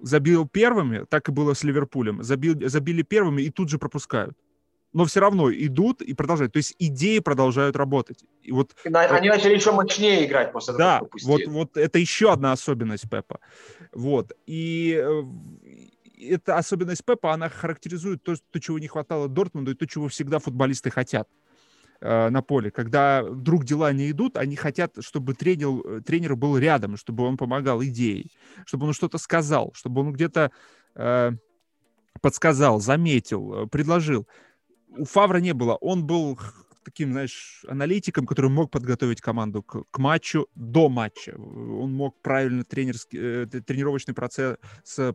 [0.00, 4.36] забил первыми, так и было с Ливерпулем, забил, забили первыми и тут же пропускают.
[4.92, 6.52] Но все равно идут и продолжают.
[6.52, 8.24] То есть идеи продолжают работать.
[8.42, 12.52] И вот, Они начали еще мощнее играть после того, да, вот, вот это еще одна
[12.52, 13.40] особенность Пепа.
[13.92, 14.32] Вот.
[14.46, 15.22] И э,
[16.18, 20.38] эта особенность Пепа, она характеризует то, то, чего не хватало Дортмунду и то, чего всегда
[20.38, 21.28] футболисты хотят
[22.00, 22.70] э, на поле.
[22.70, 27.82] Когда вдруг дела не идут, они хотят, чтобы тренер, тренер был рядом, чтобы он помогал
[27.84, 28.32] идеей,
[28.64, 30.50] чтобы он что-то сказал, чтобы он где-то
[30.94, 31.32] э,
[32.20, 34.26] подсказал, заметил, э, предложил.
[34.88, 35.76] У Фавра не было.
[35.76, 36.38] Он был
[36.86, 41.34] таким, знаешь, аналитиком, который мог подготовить команду к, к матчу до матча.
[41.36, 44.56] Он мог правильно тренерский, э, тренировочный процесс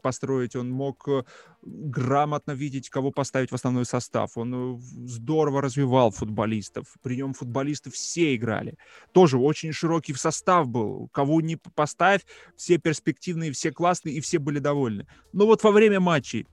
[0.01, 1.23] построить, он мог э,
[1.61, 4.37] грамотно видеть, кого поставить в основной состав.
[4.37, 6.87] Он э, здорово развивал футболистов.
[7.01, 8.77] При нем футболисты все играли.
[9.13, 11.07] Тоже очень широкий состав был.
[11.13, 12.21] Кого не поставь,
[12.57, 15.07] все перспективные, все классные, и все были довольны.
[15.31, 16.47] Но вот во время матчей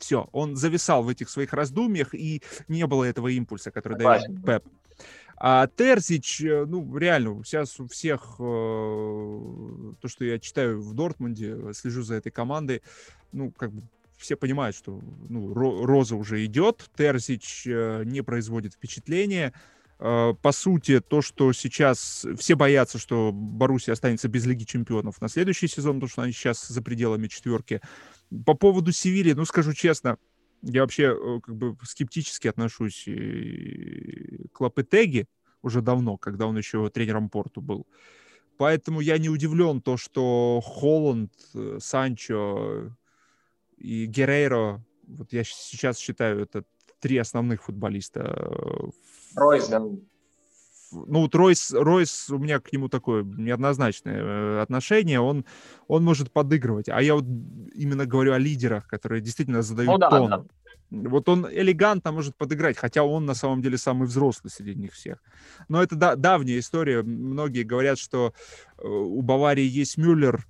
[0.00, 4.64] все, он зависал в этих своих раздумьях, и не было этого импульса, который дает Пеп.
[5.42, 11.72] А Терзич, э, ну, реально, сейчас у всех, э, то, что я читаю в Дортмунде,
[11.72, 12.82] слежу за этой командой,
[13.32, 13.82] ну, как бы
[14.18, 15.00] все понимают, что
[15.30, 19.54] ну, Роза уже идет, Терзич э, не производит впечатления.
[20.00, 25.28] Э, по сути, то, что сейчас все боятся, что Боруссия останется без Лиги Чемпионов на
[25.28, 27.80] следующий сезон, потому что они сейчас за пределами четверки.
[28.46, 30.16] По поводу Севильи, ну, скажу честно,
[30.62, 33.04] я вообще э, как бы скептически отношусь
[34.52, 35.26] к Лапетеге
[35.62, 37.86] уже давно, когда он еще тренером Порту был.
[38.56, 42.94] Поэтому я не удивлен то, что Холланд, э, Санчо
[43.76, 46.64] и Герейро, вот я сейчас считаю, это
[47.00, 48.90] три основных футболиста.
[49.34, 49.82] Ройс, да
[50.92, 55.44] ну, вот Ройс, Ройс, у меня к нему такое неоднозначное э, отношение, он,
[55.86, 57.24] он может подыгрывать, а я вот
[57.74, 60.30] именно говорю о лидерах, которые действительно задают ну, да, тон.
[60.30, 60.44] Да.
[60.90, 65.22] Вот он элегантно может подыграть, хотя он на самом деле самый взрослый среди них всех.
[65.68, 67.02] Но это да, давняя история.
[67.02, 68.32] Многие говорят, что
[68.78, 70.44] э, у Баварии есть Мюллер,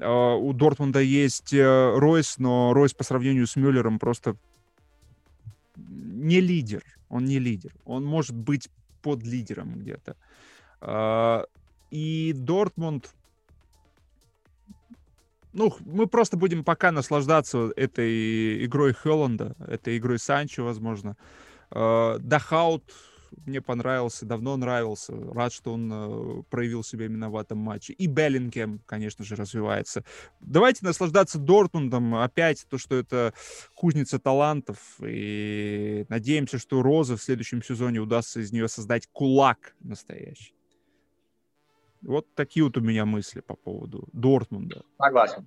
[0.00, 4.36] а у Дортмунда есть э, Ройс, но Ройс по сравнению с Мюллером просто
[5.76, 6.82] не лидер.
[7.08, 7.72] Он не лидер.
[7.84, 8.68] Он может быть
[9.02, 10.16] под лидером где-то.
[10.80, 11.44] А,
[11.90, 13.14] и Дортмунд,
[15.52, 21.16] ну, мы просто будем пока наслаждаться этой игрой Хелланда, этой игрой Санчо, возможно.
[21.70, 22.84] А, Дахаут
[23.46, 25.12] мне понравился, давно нравился.
[25.32, 27.92] Рад, что он э, проявил себя именно в этом матче.
[27.92, 30.04] И Беллингем, конечно же, развивается.
[30.40, 32.14] Давайте наслаждаться Дортмундом.
[32.16, 33.34] Опять то, что это
[33.74, 34.78] кузница талантов.
[35.00, 40.54] И надеемся, что Роза в следующем сезоне удастся из нее создать кулак настоящий.
[42.02, 44.84] Вот такие вот у меня мысли по поводу Дортмунда.
[44.98, 45.46] Согласен.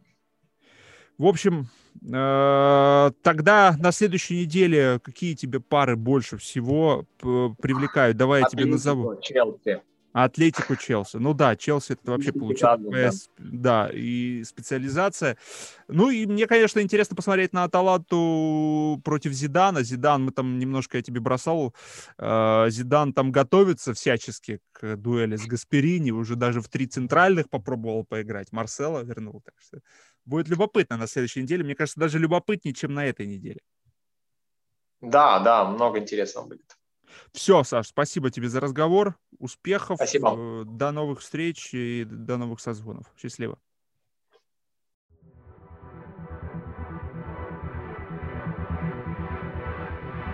[1.17, 1.67] В общем,
[2.01, 8.17] э, тогда на следующей неделе какие тебе пары больше всего привлекают?
[8.17, 9.19] Давай я тебе назову.
[9.21, 9.81] Челси.
[10.13, 11.17] Атлетику Челси.
[11.17, 13.29] Ну да, Челси это вообще получилось.
[13.39, 13.87] Да.
[13.87, 15.37] да, и специализация.
[15.87, 19.81] Ну и мне, конечно, интересно посмотреть на Аталанту против Зидана.
[19.81, 21.73] Зидан, мы там немножко я тебе бросал.
[22.19, 26.11] Э, Зидан там готовится всячески к дуэли с Гасперини.
[26.11, 28.51] Уже даже в три центральных попробовал поиграть.
[28.51, 29.41] Марсела вернул.
[29.43, 29.79] Так что
[30.25, 31.63] Будет любопытно на следующей неделе.
[31.63, 33.59] Мне кажется, даже любопытнее, чем на этой неделе.
[35.01, 36.77] Да, да, много интересного будет.
[37.33, 39.17] Все, Саш, спасибо тебе за разговор.
[39.37, 39.97] Успехов.
[39.97, 40.35] Спасибо.
[40.35, 43.05] Э, до новых встреч и до новых созвонов.
[43.17, 43.59] Счастливо.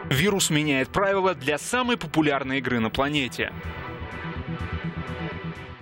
[0.10, 3.54] Вирус меняет правила для самой популярной игры на планете.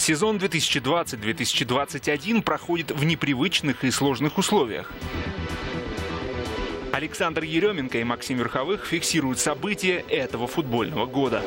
[0.08, 4.90] Сезон 2020-2021 проходит в непривычных и сложных условиях.
[6.94, 11.44] Александр Еременко и Максим Верховых фиксируют события этого футбольного года.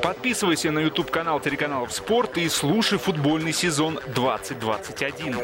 [0.00, 5.38] Подписывайся на YouTube-канал телеканалов «Спорт» и слушай футбольный сезон 2021.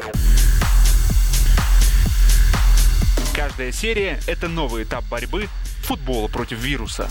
[3.35, 5.49] Каждая серия– это новый этап борьбы
[5.83, 7.09] футбола против вируса.